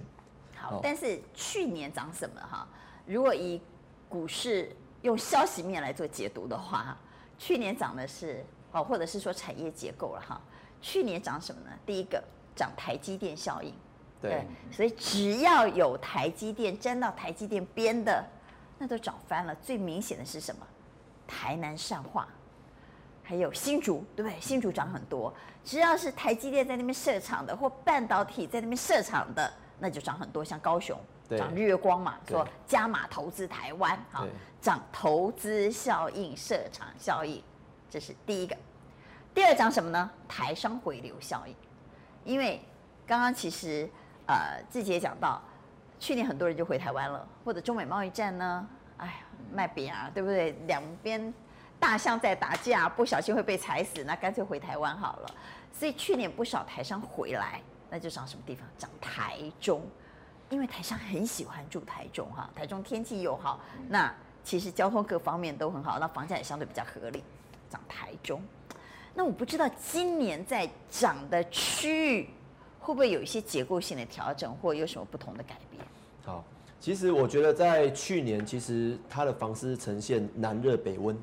[0.54, 2.68] 好，但是去年涨什么哈？
[3.06, 3.58] 如果以
[4.06, 6.94] 股市用消息面来做解读的话。
[7.42, 10.40] 去年涨的是哦，或者是说产业结构了哈。
[10.80, 11.70] 去年涨什么呢？
[11.84, 12.22] 第一个
[12.54, 13.74] 涨台积电效应，
[14.20, 18.24] 对，对，所以只要有台积电沾到台积电边的，
[18.78, 19.52] 那都涨翻了。
[19.56, 20.64] 最明显的是什么？
[21.26, 22.28] 台南善化，
[23.24, 24.40] 还有新竹，对不对？
[24.40, 30.44] 新竹涨很多，只要是台积电在那边设厂的，或半导体在那边设厂的，那就涨很多。
[30.44, 30.96] 像高雄
[31.38, 34.26] 涨日月光嘛，说加码投资台湾啊。
[34.60, 37.42] 涨投资效应、设厂效应，
[37.90, 38.56] 这是第一个。
[39.34, 40.08] 第二涨什么呢？
[40.28, 41.54] 台商回流效应。
[42.24, 42.62] 因为
[43.04, 43.90] 刚刚其实
[44.28, 45.42] 呃，自己也讲到，
[45.98, 48.68] 去年很多人就回台湾了，或者中美贸易战呢，
[48.98, 49.12] 哎呀，
[49.52, 50.52] 卖饼啊，对不对？
[50.68, 51.34] 两边
[51.80, 55.34] 大象在打架，不小心会被踩死，那干脆回台湾好了。
[55.72, 58.64] 所以去年不少台商回来，那就涨什么地方？
[58.78, 59.82] 涨台中，
[60.52, 64.14] 因为台商很喜欢住台中哈，台中天气又好，那。
[64.44, 67.22] 其实交通各方面都很好，那房价也相对比较合理，
[67.70, 68.42] 涨台中。
[69.14, 72.28] 那我不知道今年在涨的区域
[72.80, 75.80] 会不会有一些结构性的调整，或有什么不同的改变？
[76.24, 76.42] 好，
[76.80, 81.16] 其实我觉得在去年，其实它的房市呈现南热北温，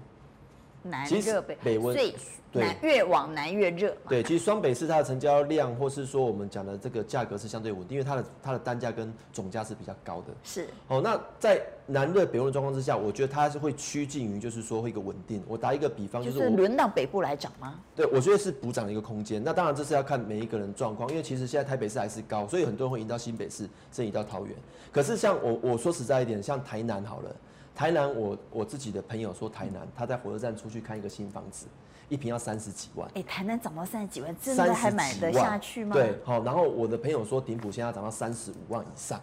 [0.83, 2.13] 南热北北温，最。
[2.51, 3.95] 对，越往南越热。
[4.07, 10.33] 对，其实双北市它的成交量，或是说我们讲的这个价格是相对稳定，因为它的它的单价跟总价是比较高的。
[10.43, 10.67] 是。
[10.87, 15.43] 哦，那在南热北温的状况之下，我觉得它是会趋近于就是说会一个稳定。
[15.47, 17.79] 我打一个比方，就是轮到北部来涨吗？
[17.95, 19.39] 对，我觉得是补涨的一个空间。
[19.43, 23.57] 那当然这是要看每一个人状况，因为其实现在台北市还是高，所以很多人会移到新北市，
[23.91, 24.55] 甚至移到桃园。
[24.91, 27.35] 可是像我我说实在一点，像台南好了，
[27.79, 31.65] 台南我我自己的朋友说台南，他在火车站出去看一个新房子。
[32.09, 35.93] 一平要三十几万，哎、欸，台南涨到三十几万，真的还买得下去吗？
[35.93, 39.21] 对，好，然后我的朋友说顶埔现在涨到三十五万以上，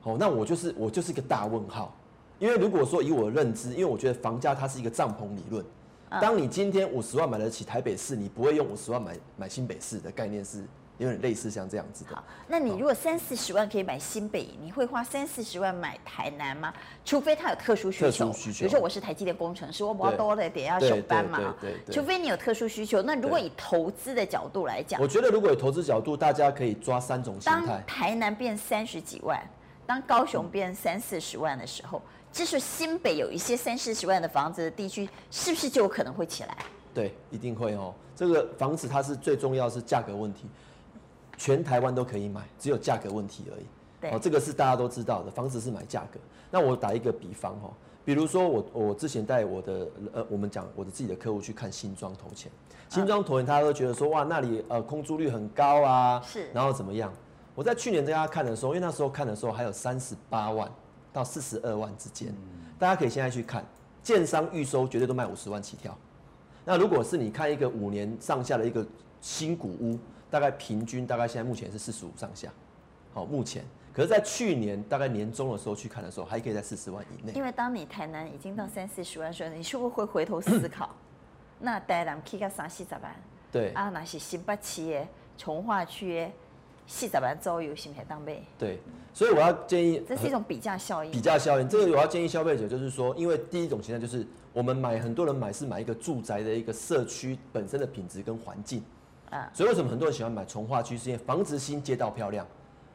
[0.00, 1.94] 好，那我就是我就是一个大问号，
[2.38, 5.62] 因为如果说以我的认知，因为我觉得房价它是一个帐篷理论，
[6.22, 10.64] 当你今天五十万买得起台北市，你不会用五十万买买新北市的概念是。
[10.98, 12.14] 有点类似像这样子的。
[12.14, 16.74] 好，那你如果三四十万可以买新北，你会花三四十万买台南吗？
[17.04, 18.06] 除非他有特殊需求。
[18.06, 18.58] 特殊需求。
[18.58, 21.38] 比如说我是台积电工程师，我比较多的点要上班嘛。
[21.60, 21.94] 对对对。
[21.94, 27.66] 除非你有特殊需求，那如果以投资的角度来讲，我觉得如果有投资角度，大家可以抓三种心态。
[27.66, 29.40] 当台南变三十几万，
[29.86, 36.56] 当高雄变三四十万的时候，这是新北有一些三四十万的房子的地区，是不是就有可能会起来？
[36.92, 37.94] 对，一定会哦。
[38.16, 40.48] 这个房子它是最重要是价格问题。
[41.38, 43.64] 全台湾都可以买，只有价格问题而已。
[44.00, 46.18] 对，哦，这个是大家都知道的，房子是买价格。
[46.50, 47.72] 那我打一个比方哦，
[48.04, 52.50] 比如说我我之前带我的呃，我们讲我的自己的客户去看新庄投钱，
[52.88, 57.12] 新庄头前他都觉得说哇那里呃空租率很高啊，是，然后怎么样？
[57.54, 60.70] 我在去年跟大家看的时候，因为那时候看的时候还有三十八万
[61.12, 62.34] 到四十二万之间，
[62.78, 63.64] 大家可以现在去看，
[64.02, 65.96] 建商预收绝对都卖五十万起跳。
[66.64, 68.84] 那如果是你看一个五年上下的一个
[69.20, 69.98] 新古屋。
[70.30, 72.52] 大概平均大概现在目前是四十五上下，
[73.14, 77.32] 好，目前，可是，在去年大概年终的时候去看的时候，还可以在四十万以内。
[77.34, 80.90] 因为当你台南已经到三四十万的时候，你是不是会回头思考？
[81.60, 83.14] 那台南起个三四十万？
[83.50, 86.30] 对啊，那是新北市的从化区的
[86.86, 88.36] 四十万左右，是不是当买？
[88.58, 88.78] 对，
[89.14, 91.10] 所以我要建议，这是一种比价效应。
[91.10, 98.82] 比价效应，这个我要建议消费者，就是说，因为第一种现在就是我们买，很多人买是买一个住宅的一个社区本身的品质跟环境。
[99.30, 100.96] 啊，所以为什么很多人喜欢买从化区？
[100.96, 102.46] 是因为房子新，街道漂亮。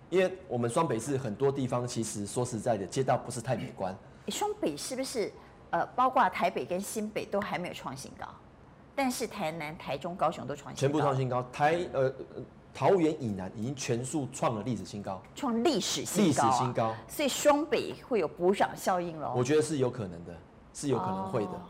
[0.09, 3.95] 因为我们双北市很多地方，其实说实在的，街道不是太美观。
[4.27, 5.31] 双北是不是
[5.71, 8.27] 呃，包括台北跟新北都还没有创新高，
[8.93, 11.43] 但是台南、台中、高雄都创新高，全部创新高。
[11.51, 12.13] 台呃
[12.75, 16.95] 桃园以南已经全数创了历史新高，创历史新高，历史新高。
[17.07, 19.33] 所以双北会有补涨效应喽？
[19.35, 20.35] 我觉得是有可能的，
[20.73, 21.61] 是有可能会的，哦、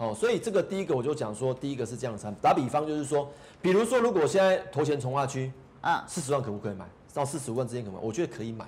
[0.00, 0.08] 对。
[0.08, 2.26] 哦，所以这个第一个我就讲说，第一个是这样子。
[2.40, 3.28] 打比方就是说，
[3.60, 6.86] 比如说如果现在头前从化区，啊，四十万可不可以买？
[7.12, 8.08] 到四十万之间可不可以买？
[8.08, 8.66] 我觉得可以买。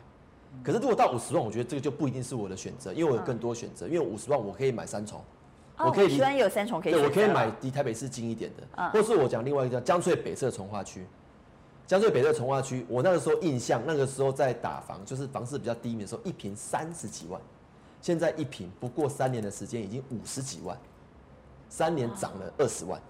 [0.62, 3.87] 可是如果到五十万，我觉得这个就不一定是我的选择，因为我有更多选择。
[3.87, 5.23] 因为五十万我可以买三重，
[5.79, 11.07] 我可以虽然有三重可以，对，我可以买离台北市近一点的，或是我讲另外一个叫江翠北侧从化区。
[11.87, 17.40] 江翠北侧从化区，我那个时候印象，那个时候在打房，就是房市比较低迷的时候，一平三十几万，
[18.01, 20.79] 现在一平不过三年的时间已经五十几万。
[21.73, 23.01] 三年涨了二十万，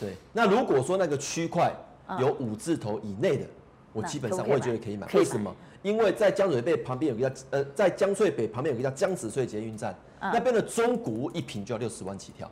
[0.00, 0.16] 对。
[0.32, 1.70] 那如果说那个区块
[2.18, 3.46] 有五字头以内的，
[3.92, 5.06] 我基本上我也觉得可以买。
[5.12, 5.54] 为什么？
[5.82, 12.50] 因为在江水北旁边有个叫呃，在江翠北旁边有个叫江子翠捷运站，那边的中古屋一平就要六十万起跳，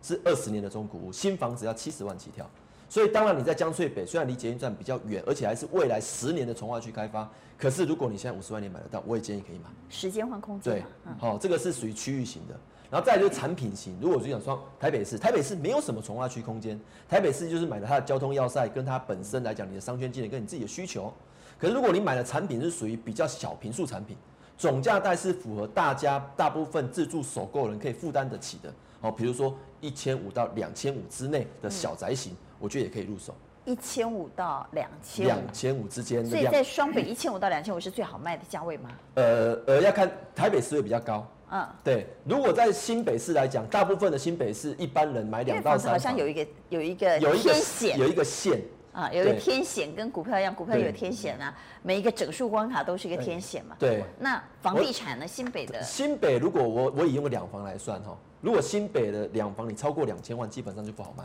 [0.00, 2.48] 是二十年的中古屋，新房子要七十万起跳。
[2.88, 7.28] 所以当然你在江翠北，虽然离捷运站比较远，而且还是未来十年的从化区开发，
[7.58, 9.64] 可是如果你现在五十万年买得到，我也建议可以买。
[9.88, 10.74] 时间换空间。
[10.74, 10.84] 对，
[11.18, 12.54] 好，这个是属于区域型的。
[12.90, 21.12] 然后再来就是产品型，如果我就讲说台北市，台北市没有什么重划区空间，台北市就是买了它的交通要塞，跟它本身来讲，你的商圈经理跟你自己的需求。
[21.56, 24.16] 可是如果你买的产品是属于比较小平数产品，
[24.58, 28.72] 总价带是符合大家大部分自住首购人可以负担得起的，
[29.02, 33.34] 哦，比如说一千五到两千五之内的小宅型，我觉得也可以入手。
[33.66, 36.26] 一千五到两千，两千五之间。
[36.26, 38.90] 所以在双北一千五到两千五是最好卖的价位吗？
[39.14, 41.24] 呃呃，要看台北市会比较高。
[41.50, 42.06] 嗯，对。
[42.24, 53.74] 如果在新北市来讲，大部分的新北市一般人买两到三，好像有一个有一个有一个天险，有一个线啊，有一个天险，跟股票一样，股票有天险啊，每一个整数关卡都是一个天险嘛。
[53.78, 54.04] 对。
[54.18, 55.26] 那房地产呢？
[55.26, 61.24] 新北的新北，如果我我以用个两房来算哈，如果新北的两房你超过两千万，基本上就不好卖。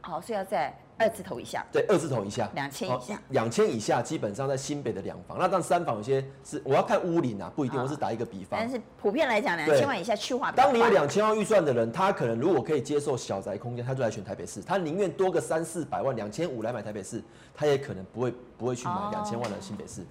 [0.00, 1.64] 好，所以要在二字头以下。
[1.70, 5.38] 对，二字头以下，两千以下，两千以下基本上在新北的两房。
[5.38, 7.80] 那当三房有些是我要看屋龄啊，不一定。
[7.80, 8.58] 我是打一个比方。
[8.58, 10.50] 但是普遍来讲，两千万以下去化。
[10.52, 14.62] 当你有两千万预算的人，他可能如果可以接受小宅空间，他就来选台北市。
[14.62, 17.22] 他宁愿多个三四百万，两千五来买台北市，
[17.54, 20.02] 他也可能不会不会去买两千万的新北市。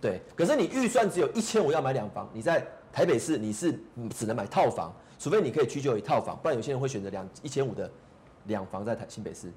[0.00, 0.20] 对。
[0.36, 3.76] 可是你预算只有一千五要买两房，你在台北市你是
[4.16, 7.90] 只能买套房，除非你可以居住一套房，不然有些人会选择两一千五的。
[8.46, 9.50] 两房在台新北市，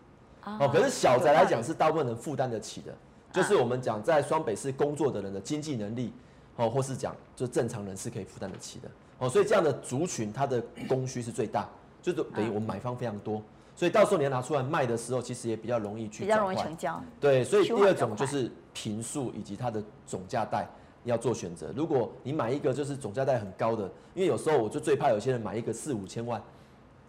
[0.60, 2.94] 哦，可是小宅来讲是大部分人负担得起的，
[3.34, 6.14] 就是我们讲在双北市工作的人的经济能力，
[6.56, 11.68] 哦，或是讲就正常人是可以负担得起的，哦，所以这样的族群它的供需是最大，
[12.02, 13.42] 就是等于我们买方非常多，
[13.76, 20.66] 所以到时候你要拿出来卖的时候，其实也比较容易去，比较容易成交，对，所以第二种就是平数以及它的总价带
[21.04, 23.84] 要做选择，如果你买一个就是总价带很高的，
[24.14, 26.42] 因为有时候我就最怕有些人买一个四五千万。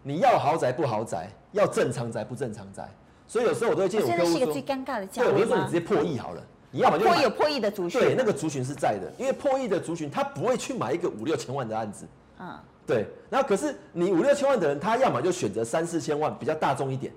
[0.05, 2.88] 你要豪宅不豪宅，要正常宅不正常宅，
[3.29, 5.29] 所以有时候我都会建议我客户说，现在是一个最尴尬的价位。
[5.31, 12.07] 对，我就说你直接破亿好了，你要么就破亿有破亿的族群，对，那个族群是在的，因为破亿的族群他不会去买一个五六千万的案子，
[12.41, 13.07] 嗯，对。
[13.29, 17.12] 然后可是你五六千万的人，他要么就选择三四千万比较大众一点，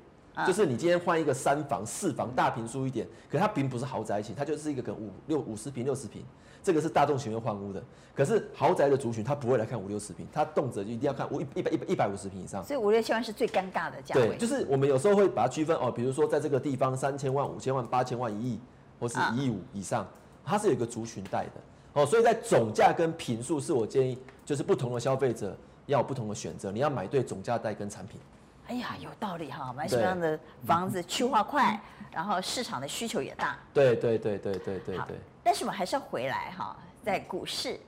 [0.46, 6.22] 就是你今天换一个三房四房大平数一点，可是它并不是豪宅型，它就是一个跟五六五十平六十坪。
[6.64, 12.64] 这个是大众喜欢换屋的，可是豪宅的族群他不会来看五六十平，他动辄就一定要看五一一百一百一百五十平以上。
[12.64, 14.28] 所以五六千万是最尴尬的价位。
[14.30, 18.60] 对，就是我们有时候会把它区分哦，比如说在这个地方三千万、五千万、八千万、一亿，
[19.00, 20.08] 或是一亿五以上，
[20.46, 21.52] 它是有一个族群带的
[21.94, 22.06] 哦。
[22.06, 28.20] 所以在总价跟坪数，是我建议就是不同的消费者要有不同的选择，你要买对总价带跟产品。
[28.68, 31.82] 哎呀，有道理哈，买什么样的房子去化快，
[32.14, 33.58] 然后市场的需求也大。
[33.74, 35.20] 对对对对对对对。
[35.44, 36.76] 但是我们还是要回来哈。
[37.04, 37.80] 在股市，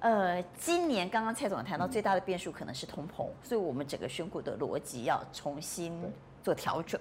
[0.00, 5.98] 呃，今年刚刚蔡总谈到最大的变数可能是通膨，所以我们整个选股的逻辑要重新
[6.42, 7.00] 做调整。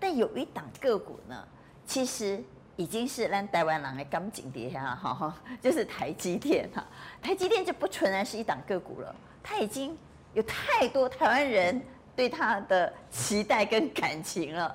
[0.00, 1.46] 但有一档个股呢，
[1.84, 2.42] 其实
[2.76, 6.82] 已经是让台湾人的刚景跌下哈， 就是台积电哈。
[7.20, 9.94] 台积电就不纯然是一档个股了，它已经
[10.32, 11.82] 有太多台湾人
[12.16, 14.74] 对它的期待跟感情了。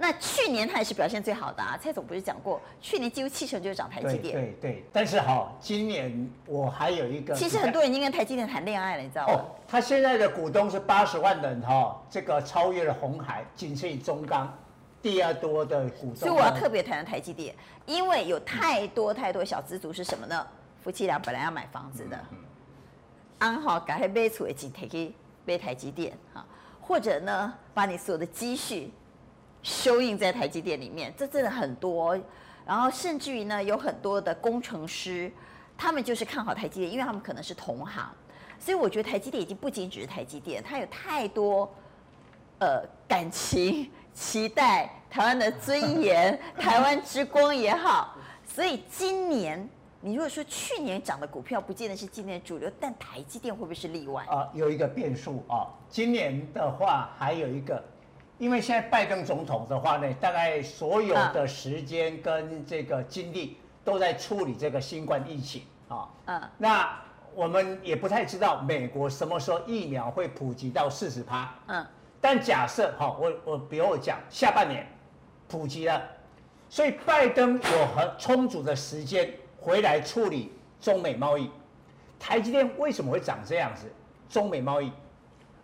[0.00, 4.32] 那去年它也是表现最好的啊，蔡总不是讲过，去年几乎七成就是涨台积电。
[4.32, 7.34] 对对对，但是哈，今年我还有一个。
[7.34, 9.32] 其实很多人已经跟台积电谈恋爱了，你知道吗？
[9.34, 14.56] 哦，他现在的股东是八十万人哈，这个超越了红海，仅次于中钢，
[15.02, 16.16] 第二多的股东。
[16.16, 17.52] 所以我要特别谈谈台积电，
[17.84, 20.46] 因为有太多太多小资族是什么呢？
[20.80, 22.16] 夫妻俩本来要买房子的，
[23.38, 25.12] 安好赶快买出来几台去
[25.44, 26.46] 买台积电哈，
[26.80, 28.92] 或者呢，把你所有的积蓄。
[29.62, 32.18] 收印在台积电里面，这真的很多，
[32.64, 35.30] 然后甚至于呢，有很多的工程师，
[35.76, 38.08] 他们就是看好台积电，因为他们可能是同行，
[38.58, 41.68] 所以我觉得台积电已经不仅只是台积电，它有太多
[42.60, 48.16] 呃感情、期待、台湾的尊严、 台湾之光也好，
[48.46, 49.68] 所以今年
[50.00, 54.24] 你如果说去年涨的股票不见得是今年主流，但台积电会不会是例外？
[54.26, 57.82] 啊，有一个变数啊，今年的话还有一个。
[58.38, 66.08] 因为现在拜登总统的话呢，大概所有的时间跟这个精力都在处理这个新冠疫情啊。
[66.26, 66.40] 嗯。
[66.56, 66.96] 那
[67.34, 71.52] 我们也不太知道美国什么时候疫苗会普及到四十趴。
[71.66, 71.84] 嗯。
[72.20, 74.86] 但假设哈，我我比如我讲下半年
[75.48, 76.02] 普及了，
[76.68, 81.50] 所以拜登有很充足的时间回来处理中美贸易。
[82.20, 83.92] 台积电为什么会长这样子？
[84.28, 84.92] 中美贸易。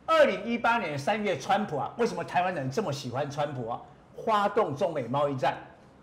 [0.06, 3.80] 二零一八年三月，川普啊，为什么台湾人这么喜欢川普啊？
[4.24, 5.56] 发动中美贸易战，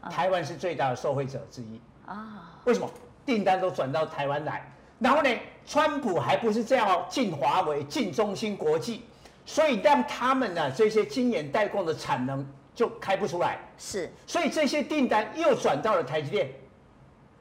[0.09, 2.59] 台湾是最大的受惠者之一啊。
[2.65, 2.89] 为什么
[3.25, 4.69] 订单都转到台湾来？
[4.99, 5.29] 然后呢，
[5.65, 9.05] 川普还不是这样哦，进华为、进中芯国际，
[9.45, 13.59] 所以让他们呢这些晶圆代工的产能就开不出来。
[13.77, 16.51] 是，所以这些订单又转到了台积电。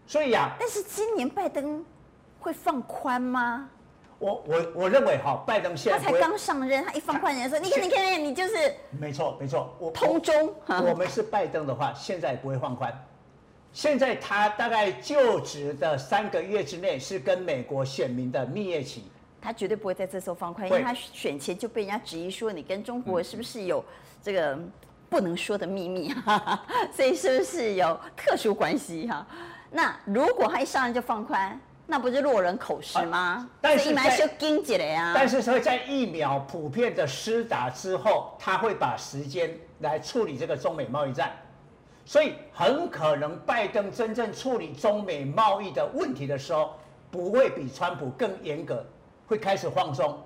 [0.07, 1.85] 所以呀，但是今年拜登
[2.38, 3.68] 会放宽吗？
[4.20, 8.54] 我我我认为哈，拜登现在他才刚上任，他一放宽人说，你看你看你就是
[8.90, 10.54] 没错没错，我通中。
[10.66, 12.92] 我们是拜登的话，现在不会放宽。
[13.72, 19.04] 现在他大概就职的三个月之内是跟美国选民的蜜月期，
[19.40, 23.83] 他绝对不会在这时候放宽，因为他选前就被人家质疑说，你跟中国是不是有
[24.23, 24.58] 这个
[25.08, 26.62] 不能说的秘密 哈，
[26.92, 29.27] 所以是不是有特殊关系哈？
[29.71, 31.58] 那如果他一上任就放宽？
[31.91, 33.19] 那不是落人口实吗？
[33.19, 33.93] 啊、但是
[35.13, 41.33] 但是说在疫苗普遍的施打之后，他会把时间来处理这个中美贸易战，
[42.05, 46.77] 所以很可能拜登真正处理中美贸易的问题的时候，
[47.11, 48.87] 不会比川普更严格，
[49.27, 50.17] 会开始放松。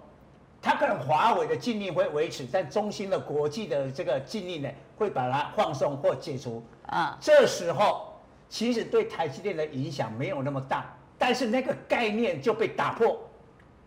[0.61, 7.17] 他可能华为的禁令会维持，但中兴的国际的这个禁令呢，会把它放松或解除啊。
[7.23, 8.13] 这时候
[8.51, 10.95] 其实对台积电的影响没有那么大，
[11.27, 13.19] 但是那个概念就被打破，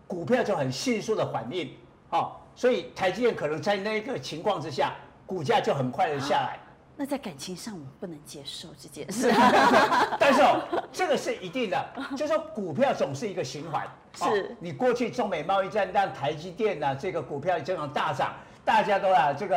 [0.08, 1.72] 股票就很迅速的反应，
[2.10, 4.92] 哦，所以台积电可能在那个情况之下，
[5.24, 6.58] 股价就很快的下来。
[6.96, 9.32] 那在感情上，我不能接受这件事。
[10.18, 10.60] 但是哦，
[10.92, 13.86] 这个是一定的，就是说股票总是一个循环。
[14.16, 14.56] 是、哦。
[14.58, 18.34] 你过去中美贸易战让台积电呢、啊，这个股票这样大涨，
[18.64, 19.56] 大家都啊这个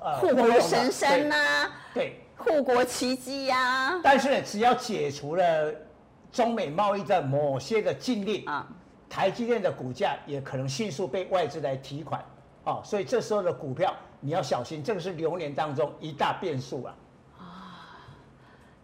[0.00, 4.00] 呃护国神山呐、啊，对，护国奇迹呀。
[4.02, 5.72] 但是呢，只要解除了
[6.32, 8.66] 中美贸易战某些的禁令啊，
[9.08, 12.24] 台积电的股价也可能迅速被外资来提款。
[12.64, 13.94] 哦，所以这时候的股票。
[14.24, 16.94] 你要小心，这个是流年当中一大变数啊！
[17.40, 18.06] 啊，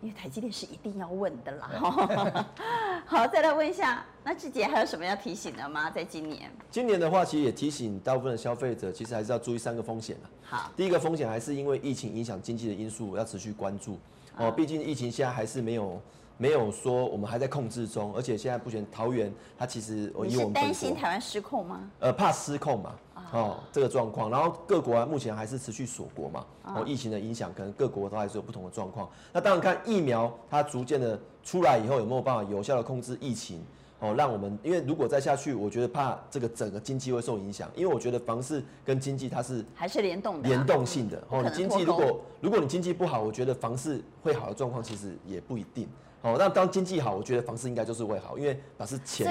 [0.01, 2.47] 因为台积电是一定要问的啦。
[3.07, 5.89] 好，再来问一下，那志杰还有什么要提醒的吗？
[5.89, 6.51] 在今年？
[6.73, 10.17] 今年的话，其实也提醒大部分的消费者，其实还是要注意三个风险。
[10.43, 13.97] 好，第一个风险还是因为疫情影响经济的因素，要持续关注。
[14.39, 16.03] 哦，毕竟疫情现在还是没有
[16.39, 21.91] 没有说我们还在控制中，而且现在目前桃园它其实你是担心台湾失控吗？
[21.99, 22.95] 呃，怕失控嘛。
[23.31, 29.07] 哦，这个状况，然后各国啊目前还是持续锁国嘛，哦，疫情的影响，可能各国都还是有不同的状况。
[29.35, 33.63] 那当然看疫苗它逐渐的出来以后，有没有办法有效的控制疫情？
[33.99, 41.23] 哦，让我们，因为如果再下去，我觉得怕这个整个经济会受影响，因为我觉得房市跟经济它是还是联动的，联动性的。
[41.29, 45.87] 哦，你经济如果如果你经济不好，我觉得房市会好的状况其实也不一定。
[46.21, 49.25] 哦，那当经济好，我觉得房市应该就是会好，因为那是钱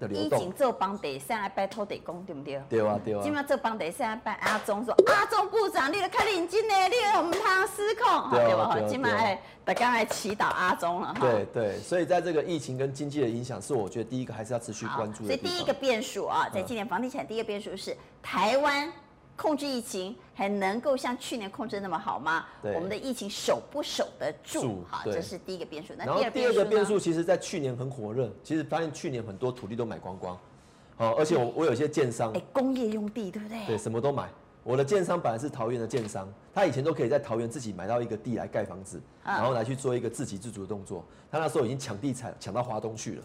[0.00, 0.30] 的流动。
[0.30, 2.60] 所以，以前做房地产拜托地公，对不对？
[2.68, 3.20] 对啊，对啊。
[3.22, 7.40] 今麦做房地产拜阿中说，阿中部长，你都看认真呢，你唔通
[7.74, 8.76] 失控，对吧？
[8.88, 11.20] 今麦哎，大家来祈祷阿中了哈。
[11.20, 15.26] 对对，所以在这个疫情跟经济的影响，是我觉得第一个还是要持续关注的。
[15.26, 18.92] 所以第一个变数啊，在今年房地产第一个变数是台湾。
[19.36, 22.44] 控制疫情还能够像去年控制那么好吗？
[22.62, 24.84] 我们的疫情守不守得住？
[24.90, 25.92] 哈，这是第一个变数。
[25.96, 30.38] 那第二第二个变数，其实在去年很火热，其实发现去年很多土地都买光光，
[30.96, 33.66] 好，而且我我有些建商，哎，工业用地对不对？
[33.66, 34.28] 对，什么都买。
[34.64, 41.04] 我的建商本来是桃园的建商，他以前都可以在桃园自己买到一个地来盖房子，然后来去做一个自给自足的动作。
[41.32, 43.22] 他那时候已经抢地产抢到华东去了，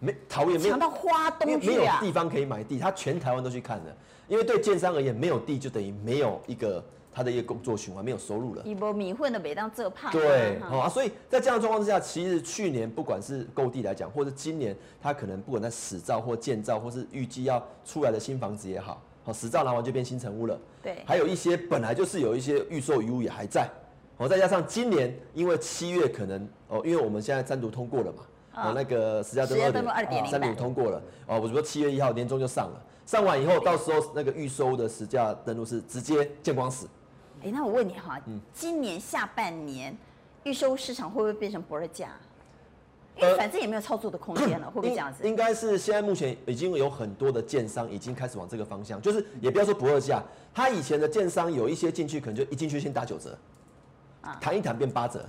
[0.00, 3.96] 没桃园没有抢到花东去啊，没有地方可以买地，他全台湾都去看了。
[4.26, 6.82] 因为对建商而言，没有地就等于没有一个
[7.12, 8.62] 他的一个工作循环，没有收入了。
[8.64, 10.10] 一波米混的每当这怕。
[10.12, 20.58] 对，好啊，所以在这样的状况之下，其实去年不管是购地来讲，或者今年他可能不管在使照或建造，或是预计要出来的新房子也好，好使照拿完就变新成屋了。
[20.80, 21.02] 对。
[21.04, 23.68] 还有一些本来就是有一些预售余屋也还在，
[24.16, 28.22] 哦，再加上今年因为七月可能哦，因为我们现在单独通过了嘛，
[28.54, 32.82] 哦，那个实价登录二点零三读通过了，哦，我说七月一号年终就上了。
[33.06, 36.86] 上完以后，到时候那个预收的十价登录是直接见光死。
[37.42, 38.20] 哎，那我问你哈，
[38.52, 39.96] 今年下半年
[40.44, 42.10] 预收市场会不会变成不二价？
[43.16, 45.26] 因为反正也没有操作的空间了，会不会这样子？
[45.26, 50.22] 应该是现在目前已经有很多的建商已经开始往这个方向，就是也不要说不二价，
[50.54, 53.36] 他以前的建商有一些进去可能就一进去先打九折，
[54.40, 55.28] 谈一谈变八折，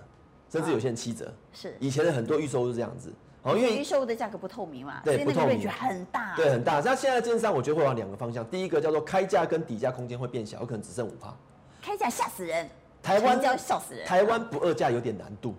[0.51, 1.33] 甚至有些人七折。
[1.51, 3.11] 是以前的很多预收是这样子。
[3.43, 6.79] 哦，因为预售的价格不透明嘛，对，不透明，很大，对，很大。
[6.79, 11.35] 像现在的建商，我觉得会往两个方向，第一个叫做开价跟底价空间会变小，有可能只剩五趴。
[11.81, 12.69] 开价吓死人，
[13.01, 14.05] 台湾要笑死人。
[14.05, 15.55] 台湾不二价有点难度，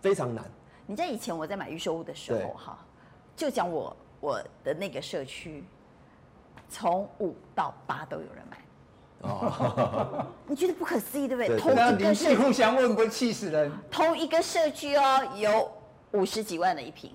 [0.00, 0.42] 非常难。
[0.86, 2.78] 你在以前我在买预售屋的时候哈，
[3.36, 5.62] 就讲我我的那个社区，
[6.70, 8.56] 从五到八都有人买。
[9.22, 11.58] 哦， 你觉得不可思议对不对？
[11.58, 13.72] 同一个社区互相问，不会气死人。
[13.90, 15.70] 同一个社区哦，有
[16.12, 17.10] 五十几万的一瓶。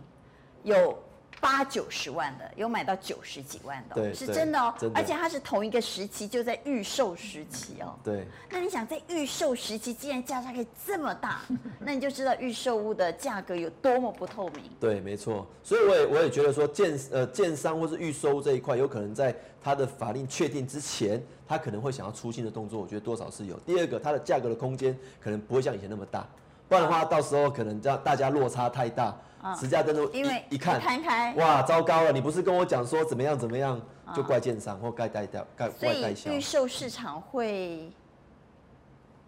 [0.64, 0.96] 有
[1.40, 4.72] 八九十万的，有买到九十几万的，对，是真的哦。
[4.78, 5.00] 真的。
[5.00, 7.98] 而且它是同一个时期，就在预售时期哦。
[8.04, 8.28] 对。
[8.48, 11.42] 那你想，在预售时期，既然价差可以这么大，
[11.82, 14.66] 那你就知道预售物的价格有多么不透明。
[14.80, 15.48] 对，没错。
[15.64, 21.20] 所以我也我也觉得说建呃建商或是预售这一块，有可能在它的法令确定之前，
[21.52, 22.80] 他可能会想要出新的动作。
[22.80, 23.60] 我觉得多少是有。
[23.60, 26.26] 第二个，它的价格的空间可能不会像以前那么大，
[26.70, 29.14] 不然的话，到时候可能让大家落差太大。
[29.60, 30.80] 实价登录，因为一看，
[31.36, 32.12] 哇，糟糕了！
[32.12, 33.82] 你不是跟我讲说怎么样怎么样，
[34.16, 36.32] 就怪建商或怪代掉，怪怪代销。
[36.32, 37.92] 预售市场会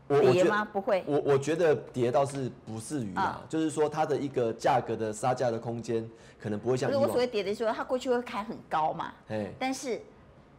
[0.08, 0.64] 跌吗？
[0.64, 1.04] 不会。
[1.08, 6.08] 我我觉得跌倒是不至于啦，就是说它的一个价格的杀价的空间
[6.40, 6.92] 可能不会像。
[6.92, 9.12] 我所谓跌的时候，它过去会开很高嘛？
[9.58, 10.00] 但是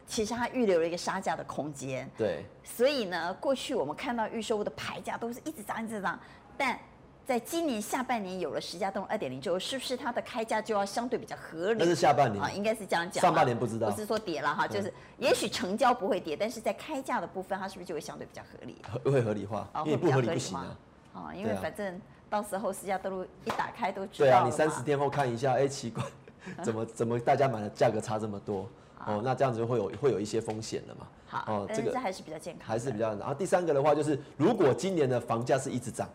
[0.07, 2.09] 其实它预留了一个杀价的空间。
[2.17, 2.45] 对。
[2.63, 6.19] 所以呢，过去我们看到预售的牌价都是一直涨一直涨，
[6.57, 6.77] 但。
[7.27, 11.79] 在今年下半年有了实价登录二点零之后，是不是它的开价就要相对比较合理？
[11.79, 13.19] 那是下半年啊，应该是这样讲。
[13.19, 18.79] 上半年不知道，不是说跌了哈，就是也许成交不会跌，但是在开价的部分，它是不是就会相对比较合理？
[19.11, 20.77] 会合理化，因为不合理不行啊。
[21.15, 21.99] 啊，因为反正
[22.29, 24.27] 到时候十家登录一打开都知道。
[24.27, 26.03] 对啊，你三十天后看一下，哎，奇怪，
[26.63, 28.69] 怎么怎么大家买的价格差这么多？
[29.05, 31.07] 哦，那这样子就会有会有一些风险了嘛。
[31.27, 33.15] 好，哦，这个还是比较健康，还是比较。
[33.15, 36.09] 然后第三个的话就是，如果今年的房价是一直涨。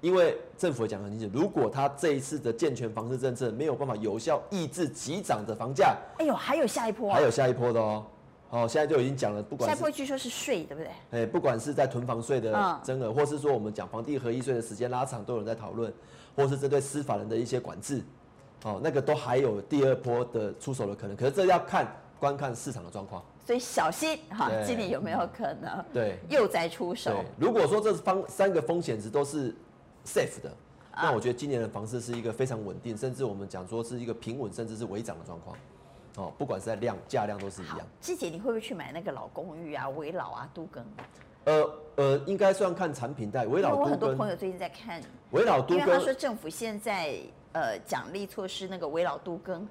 [0.00, 8.04] 因为政府也讲很清楚，如果他这一次的健全房市政策没有办法有效抑制急涨的房价，哎呦，还有下一波，还有下一波的哦。
[8.50, 11.22] 哦，现在就已经讲了，不管下一波据说是税，对不对？
[11.22, 15.90] 哎，不管是在囤房税的增额，或是说我们讲房地合一税的时间拉长，都有人在讨论，
[16.36, 18.02] 或是针对司法人的一些管制，
[18.64, 21.16] 哦，那个都还有第二波的出手的可能。
[21.16, 27.24] 可是这要看观看市场的状况，所以小心哈，今年有没有可能对又再出手？
[27.38, 29.54] 如果说这方三个风险值都是
[30.04, 30.50] safe 的。
[30.96, 35.56] 那我觉得今年的房市是一个非常稳定，甚至我们讲说是一个平稳，甚至是微涨的状况。
[36.14, 37.80] 哦，不管是在量、价量都是一样。
[38.00, 40.86] 季姐你会不会去买那个老公寓啊、围老啊、都更？
[41.46, 43.44] 呃呃，应该算看产品带。
[43.44, 43.74] 围老。
[43.74, 45.02] 我很多朋友最近在看
[45.32, 47.16] 围老都更，因为他说政府现在
[47.50, 49.66] 呃奖励措施那个围老都更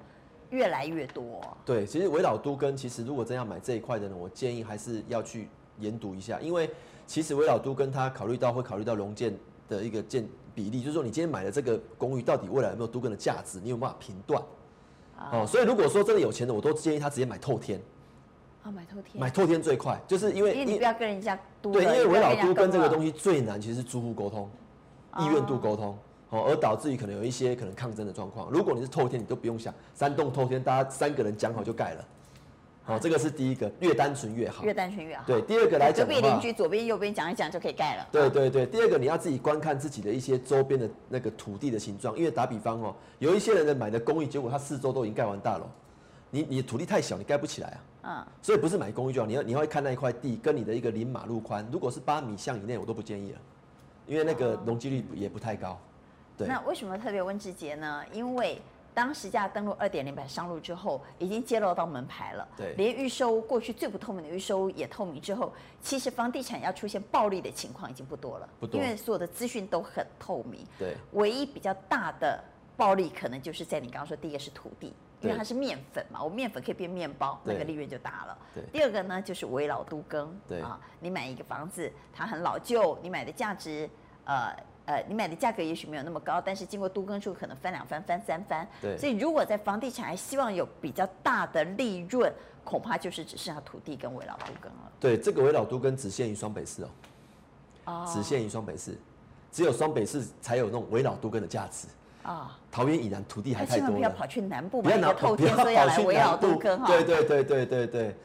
[0.54, 1.40] 越来越多。
[1.64, 5.48] 对，其实危老都跟其实如果真要买这一块的呢，我建议还是要去
[5.78, 6.70] 研读一下，因为
[7.06, 9.36] 其实危老都跟他考虑到会考虑到融建
[9.68, 10.26] 的一个建。
[10.54, 13.58] 比例就是说，你今天买的这个公寓到底未来有没有都跟的价值？
[13.60, 14.40] 你有办法评断？
[15.32, 17.80] 哦，所以如果说真的有钱的，我都建议他直接买透天。
[18.62, 19.20] 啊，买透天。
[19.20, 21.72] 买透天最快，就是因为因为你不要跟人家都。
[21.72, 24.48] 对，因为危老都跟这个东西最难，其实是租户沟通、
[25.18, 25.98] 意愿度沟通，
[26.34, 28.50] 哦，而导致于可能有一些可能抗争的状况。
[28.50, 32.04] 如果你是透天，你都不用想，三栋透天，大家三个人讲好就盖了。
[32.82, 35.22] 好，这个是第一个，越单纯越好，越单纯越好。
[35.24, 38.08] 对，第二个来讲，隔壁邻居左边右边讲一讲就可以盖了。
[38.10, 45.64] 对对对，第二个你要自己观看自己的一些周边的那个土地的形状，因为打比方哦，有一些人的买的公寓，结果他四周都已经盖完大楼，
[46.30, 47.80] 你你土地太小，你盖不起来啊。
[48.02, 48.32] 嗯。
[48.42, 53.38] 所以不是买公寓就好，你要你要看那一块地跟你的一个临马路宽，如果是八米巷以内，我都不建议了，
[54.06, 55.78] 因为那个容积率也不太高。
[56.36, 56.46] 对。
[56.46, 58.04] 那为什么特别问志杰呢？
[58.12, 58.60] 因为。
[58.96, 62.46] 当实价登录二点零版上路之后，已经揭露到门牌了。
[62.56, 68.48] 对，连预售过去最不透明的预售也透明之后，其实房地产要出现暴利的情况已经不多了。
[68.60, 70.64] 不多，因为所有的资讯都很透明。
[70.78, 72.40] 对，唯一比较大的
[72.76, 78.38] 暴利可能就是在你刚刚说，第一个是土地，因为它是面粉嘛，我面粉可以变面包，那个利润就大了。
[78.54, 78.62] 对。
[78.72, 80.32] 第二个呢，就是危老都更。
[80.46, 83.90] 对啊，你买一个房子，它很老旧，你买的价值，
[84.24, 84.54] 呃。
[84.86, 88.68] 呃，你买的价格也许没有那么高，但是经过都更处可能翻两番、翻三番。
[88.82, 88.98] 对。
[88.98, 92.30] 所以如果在房地产还希望有比较大的利润，
[92.62, 94.92] 恐怕就是只剩下土地跟围老都更了。
[95.00, 96.88] 对，这个围老都更只限于双北市哦。
[97.86, 98.12] 哦。
[98.12, 98.98] 只限于双北市，
[99.50, 101.88] 只有双北市才有那种围老都更的价值。
[102.22, 102.50] 啊、哦。
[102.70, 106.86] 桃园以南土地还太多不要跑去南部不要拿透天，说要来围老都更哈。
[106.86, 108.16] 对对对对对对。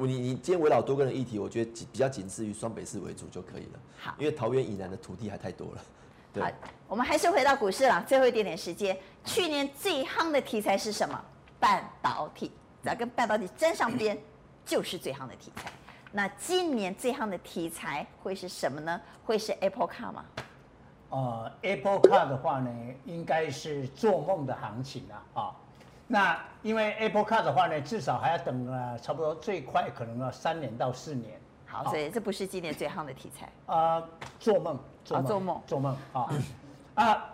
[0.00, 3.80] 你你今天围老都更的议题，我觉得比较仅次于双北市为主就可以了。
[3.98, 4.14] 好。
[4.18, 5.82] 因为桃园以南的土地还太多了。
[6.34, 6.50] 好，
[6.86, 8.96] 我们还是回到股市了，最后一点点时间。
[9.24, 11.20] 去年最夯的题材是什么？
[11.60, 12.52] 半导体，
[12.82, 14.16] 只要跟半导体沾上边，
[14.64, 15.70] 就是最夯的题材。
[16.12, 19.00] 那今年最夯的题材会是什么呢？
[19.24, 20.24] 会是 Apple Car 吗？
[21.10, 22.70] 呃，Apple Car 的话呢，
[23.04, 25.54] 应该是做梦的行情了啊、哦。
[26.06, 31.38] 那因为 Apple Car 的话呢，至少还要等了差不多最快可能要三年到四年。
[31.66, 33.46] 好，所以这不是今年最夯的题材。
[33.66, 34.08] 啊、呃，
[34.38, 34.78] 做梦。
[35.22, 36.28] 做梦，做梦啊
[36.94, 37.24] 啊！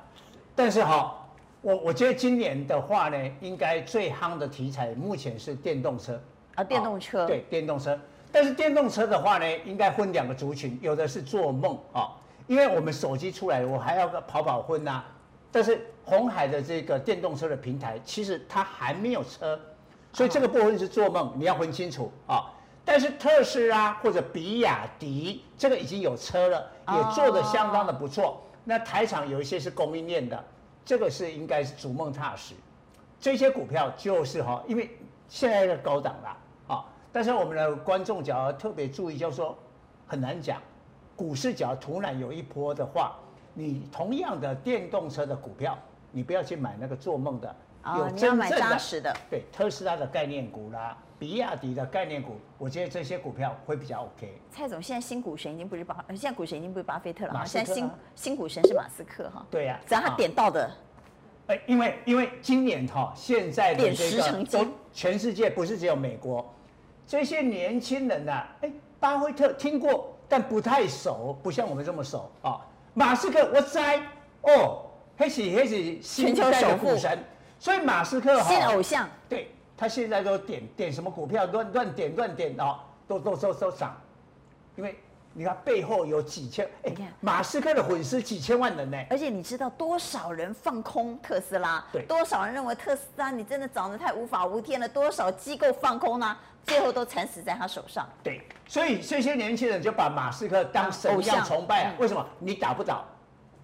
[0.54, 1.26] 但是哈，
[1.60, 6.20] 我我觉得今年的话呢，应该最夯的题材目前是电动车
[6.54, 7.98] 啊，电动车对电动车。
[8.30, 12.10] 但是电动车的话呢，应该分两个族群，有的是做梦啊，
[12.46, 15.02] 因为我们手机出来，我还要个跑跑婚呐。
[15.50, 19.58] 但是红海的这个电动车的平台，其实它还没有车，
[20.12, 22.50] 所以这个部分是做梦，你要分清楚啊。
[22.84, 28.24] 但是特斯拉或者比亚迪这个已经有车了，也做得相当的不错。
[28.24, 28.34] Oh.
[28.64, 30.44] 那台厂有一些是供应链的，
[30.84, 32.54] 这个是应该是逐梦踏实。
[33.18, 36.84] 这些股票就是哈，因为现在的高档了啊。
[37.10, 39.56] 但是我们的观众只要特别注意，就是说
[40.06, 40.60] 很难讲，
[41.16, 43.16] 股市只要突然有一波的话，
[43.54, 45.78] 你同样的电动车的股票，
[46.10, 47.56] 你不要去买那个做梦的，
[47.96, 48.38] 有真正
[49.02, 50.96] 的，对特斯拉的概念股啦。
[51.18, 54.40] 比亚迪的概念股，我觉得这些股票会比较 OK。
[54.50, 59.46] 蔡总，现在新股神已经不是巴，现在股神已经不是巴菲特了，马现在新新股神是马斯克哈。
[59.50, 60.70] 对呀、啊，只要他点到的。
[61.46, 66.44] 哎，因为因为今年哈，现在的这个都全世界不是只有美国，
[67.06, 72.60] 这些年轻人呐、啊，哎，巴菲特听过，但不太熟，不像我们这么熟啊。
[72.94, 74.00] 马斯克我栽，
[74.42, 74.86] 哦，
[75.18, 77.18] 黑喜黑喜新一代的股神，
[77.58, 83.96] 所以马斯克新偶像，对他现在都点点什么股票乱乱点乱点哦，都都都都涨，
[84.76, 84.96] 因为。
[85.36, 88.96] 你看背后有几千，哎，马斯克的粉丝几千万人呢。
[89.10, 91.84] 而且你知道多少人放空特斯拉？
[91.92, 94.88] 对，多少人认为特斯拉你真的涨得太无法无天了？
[94.88, 96.36] 多少机构放空呢？
[96.62, 98.08] 最后都惨死在他手上。
[98.22, 101.94] 对，所以这些年轻人就把马斯克当神一样崇拜啊。
[101.98, 102.24] 为什么？
[102.38, 103.04] 你打不倒，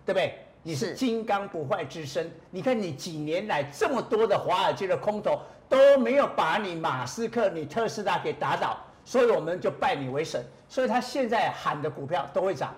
[0.05, 0.45] 对不对？
[0.65, 2.29] 你是金刚不坏之身。
[2.51, 5.39] 你看你几年来这么多的华尔街的空头
[5.71, 8.77] 都没有把你马斯克、你特斯拉给打倒。
[9.03, 12.73] 所以我们就拜你为神，所以他现在喊的股票都会涨，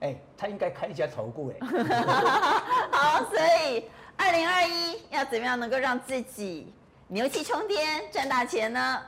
[0.00, 1.66] 哎，他应该开一家投顾哎。
[2.92, 3.84] 好，所以
[4.16, 6.72] 二零二一要怎么样能够让自己
[7.08, 9.02] 牛气冲天赚大钱呢？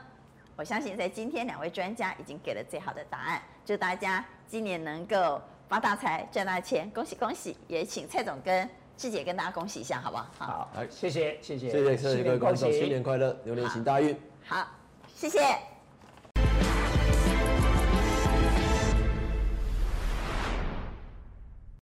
[0.57, 7.57] 我相信在今天两位专家已经给了最好的答案，祝大家今年能够发大财赚大钱，恭喜恭喜！
[7.67, 10.27] 也请蔡总跟智姐跟大家恭喜一下，好不好？
[10.37, 14.15] 好，来谢谢谢谢谢谢各位观众，新年快乐，牛年行大运。
[14.45, 14.67] 好，
[15.15, 15.70] 谢谢。